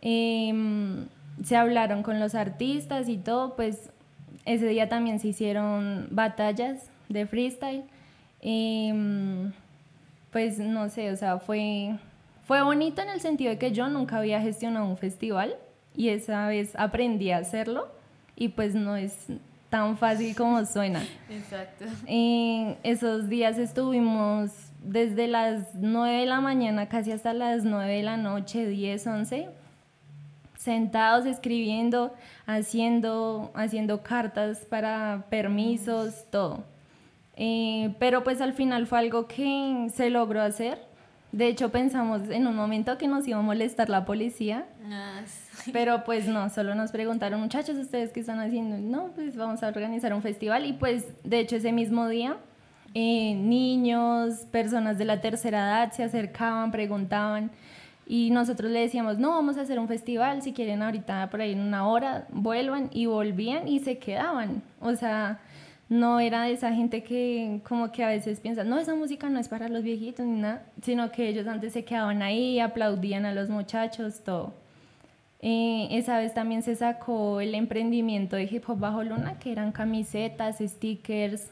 Em, 0.00 1.06
se 1.42 1.56
hablaron 1.56 2.02
con 2.02 2.20
los 2.20 2.34
artistas 2.34 3.08
y 3.08 3.16
todo, 3.16 3.56
pues 3.56 3.90
ese 4.44 4.66
día 4.66 4.88
también 4.88 5.18
se 5.20 5.28
hicieron 5.28 6.08
batallas 6.10 6.90
de 7.08 7.26
freestyle. 7.26 7.84
Em, 8.40 9.52
pues 10.32 10.58
no 10.58 10.88
sé, 10.88 11.10
o 11.12 11.16
sea, 11.16 11.38
fue, 11.38 11.96
fue 12.46 12.62
bonito 12.62 13.02
en 13.02 13.10
el 13.10 13.20
sentido 13.20 13.50
de 13.50 13.58
que 13.58 13.72
yo 13.72 13.88
nunca 13.88 14.18
había 14.18 14.40
gestionado 14.40 14.86
un 14.86 14.96
festival 14.96 15.54
y 15.96 16.08
esa 16.08 16.46
vez 16.48 16.74
aprendí 16.76 17.30
a 17.30 17.38
hacerlo 17.38 17.88
y 18.36 18.48
pues 18.48 18.74
no 18.74 18.96
es 18.96 19.26
tan 19.68 19.98
fácil 19.98 20.34
como 20.34 20.64
suena. 20.64 21.02
Exacto. 21.28 21.84
En 22.06 22.76
esos 22.82 23.28
días 23.28 23.58
estuvimos 23.58 24.50
desde 24.82 25.28
las 25.28 25.74
9 25.74 26.20
de 26.20 26.26
la 26.26 26.40
mañana 26.40 26.88
casi 26.88 27.12
hasta 27.12 27.32
las 27.32 27.64
9 27.64 27.96
de 27.96 28.02
la 28.02 28.16
noche, 28.16 28.66
10, 28.66 29.06
11, 29.06 29.48
sentados 30.60 31.24
escribiendo, 31.24 32.12
haciendo, 32.46 33.50
haciendo 33.54 34.02
cartas 34.02 34.58
para 34.68 35.24
permisos, 35.30 36.26
todo. 36.30 36.64
Eh, 37.34 37.94
pero 37.98 38.22
pues 38.22 38.42
al 38.42 38.52
final 38.52 38.86
fue 38.86 38.98
algo 38.98 39.26
que 39.26 39.88
se 39.94 40.10
logró 40.10 40.42
hacer. 40.42 40.78
De 41.32 41.46
hecho 41.46 41.70
pensamos 41.70 42.28
en 42.28 42.46
un 42.46 42.54
momento 42.54 42.98
que 42.98 43.08
nos 43.08 43.26
iba 43.26 43.38
a 43.38 43.42
molestar 43.42 43.88
la 43.88 44.04
policía. 44.04 44.66
Ah, 44.90 45.22
pero 45.72 46.04
pues 46.04 46.28
no, 46.28 46.50
solo 46.50 46.74
nos 46.74 46.90
preguntaron, 46.90 47.40
muchachos, 47.40 47.76
¿ustedes 47.76 48.12
qué 48.12 48.20
están 48.20 48.40
haciendo? 48.40 48.76
No, 48.76 49.12
pues 49.14 49.36
vamos 49.36 49.62
a 49.62 49.68
organizar 49.68 50.12
un 50.12 50.20
festival 50.20 50.66
y 50.66 50.74
pues 50.74 51.06
de 51.24 51.38
hecho 51.38 51.56
ese 51.56 51.72
mismo 51.72 52.06
día 52.06 52.36
eh, 52.92 53.34
niños, 53.34 54.40
personas 54.50 54.98
de 54.98 55.06
la 55.06 55.22
tercera 55.22 55.58
edad 55.60 55.92
se 55.92 56.02
acercaban, 56.02 56.70
preguntaban 56.70 57.50
y 58.12 58.30
nosotros 58.30 58.72
le 58.72 58.80
decíamos, 58.80 59.18
no, 59.18 59.30
vamos 59.30 59.56
a 59.56 59.60
hacer 59.60 59.78
un 59.78 59.86
festival, 59.86 60.42
si 60.42 60.52
quieren 60.52 60.82
ahorita 60.82 61.30
por 61.30 61.42
ahí 61.42 61.52
en 61.52 61.60
una 61.60 61.86
hora, 61.86 62.26
vuelvan 62.32 62.90
y 62.92 63.06
volvían 63.06 63.68
y 63.68 63.78
se 63.78 63.98
quedaban. 63.98 64.64
O 64.80 64.96
sea, 64.96 65.38
no 65.88 66.18
era 66.18 66.42
de 66.42 66.54
esa 66.54 66.72
gente 66.72 67.04
que 67.04 67.60
como 67.62 67.92
que 67.92 68.02
a 68.02 68.08
veces 68.08 68.40
piensa, 68.40 68.64
no, 68.64 68.80
esa 68.80 68.96
música 68.96 69.28
no 69.28 69.38
es 69.38 69.48
para 69.48 69.68
los 69.68 69.84
viejitos 69.84 70.26
ni 70.26 70.40
nada, 70.40 70.66
sino 70.82 71.12
que 71.12 71.28
ellos 71.28 71.46
antes 71.46 71.72
se 71.72 71.84
quedaban 71.84 72.20
ahí, 72.20 72.58
aplaudían 72.58 73.26
a 73.26 73.32
los 73.32 73.48
muchachos, 73.48 74.22
todo. 74.24 74.54
Eh, 75.40 75.86
esa 75.92 76.18
vez 76.18 76.34
también 76.34 76.64
se 76.64 76.74
sacó 76.74 77.40
el 77.40 77.54
emprendimiento 77.54 78.34
de 78.34 78.48
Hip 78.50 78.68
Hop 78.68 78.80
Bajo 78.80 79.04
Luna, 79.04 79.38
que 79.38 79.52
eran 79.52 79.70
camisetas, 79.70 80.58
stickers, 80.58 81.46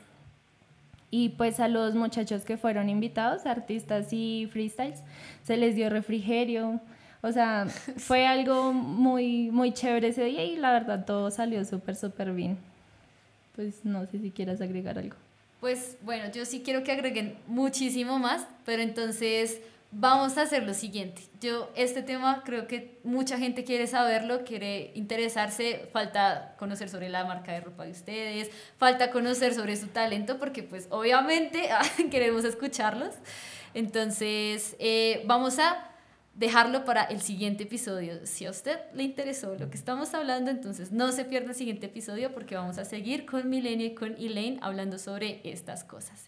y 1.10 1.30
pues 1.30 1.60
a 1.60 1.68
los 1.68 1.94
muchachos 1.94 2.44
que 2.44 2.56
fueron 2.56 2.88
invitados, 2.88 3.46
artistas 3.46 4.12
y 4.12 4.48
freestyles, 4.52 5.02
se 5.42 5.56
les 5.56 5.74
dio 5.74 5.88
refrigerio. 5.90 6.80
O 7.22 7.32
sea, 7.32 7.66
fue 7.96 8.26
algo 8.26 8.72
muy, 8.72 9.50
muy 9.50 9.72
chévere 9.72 10.08
ese 10.08 10.24
día 10.24 10.44
y 10.44 10.56
la 10.56 10.72
verdad 10.72 11.04
todo 11.04 11.30
salió 11.30 11.64
súper, 11.64 11.96
súper 11.96 12.32
bien 12.32 12.58
pues 13.58 13.84
no 13.84 14.06
sé 14.06 14.20
si 14.20 14.30
quieras 14.30 14.60
agregar 14.60 15.00
algo. 15.00 15.16
Pues 15.58 15.96
bueno, 16.02 16.30
yo 16.30 16.44
sí 16.44 16.62
quiero 16.64 16.84
que 16.84 16.92
agreguen 16.92 17.36
muchísimo 17.48 18.20
más, 18.20 18.46
pero 18.64 18.82
entonces 18.82 19.60
vamos 19.90 20.36
a 20.36 20.42
hacer 20.42 20.64
lo 20.64 20.74
siguiente. 20.74 21.22
Yo 21.40 21.70
este 21.74 22.02
tema 22.02 22.42
creo 22.44 22.66
que 22.66 22.98
mucha 23.04 23.38
gente 23.38 23.64
quiere 23.64 23.86
saberlo, 23.86 24.44
quiere 24.44 24.92
interesarse, 24.94 25.88
falta 25.92 26.54
conocer 26.58 26.88
sobre 26.88 27.08
la 27.08 27.24
marca 27.24 27.52
de 27.52 27.60
ropa 27.60 27.84
de 27.84 27.92
ustedes, 27.92 28.50
falta 28.76 29.10
conocer 29.10 29.54
sobre 29.54 29.76
su 29.76 29.88
talento, 29.88 30.38
porque 30.38 30.62
pues 30.62 30.88
obviamente 30.90 31.68
queremos 32.10 32.44
escucharlos. 32.44 33.14
Entonces 33.74 34.76
eh, 34.78 35.22
vamos 35.26 35.58
a 35.58 35.84
dejarlo 36.34 36.84
para 36.84 37.02
el 37.04 37.20
siguiente 37.20 37.64
episodio. 37.64 38.24
Si 38.24 38.46
a 38.46 38.50
usted 38.50 38.78
le 38.94 39.02
interesó 39.02 39.56
lo 39.56 39.70
que 39.70 39.76
estamos 39.76 40.14
hablando, 40.14 40.50
entonces 40.50 40.92
no 40.92 41.10
se 41.12 41.24
pierda 41.24 41.50
el 41.50 41.56
siguiente 41.56 41.86
episodio 41.86 42.32
porque 42.32 42.54
vamos 42.54 42.78
a 42.78 42.84
seguir 42.84 43.26
con 43.26 43.50
Milenio 43.50 43.86
y 43.86 43.94
con 43.94 44.14
Elaine 44.16 44.58
hablando 44.62 44.98
sobre 44.98 45.40
estas 45.44 45.82
cosas. 45.82 46.26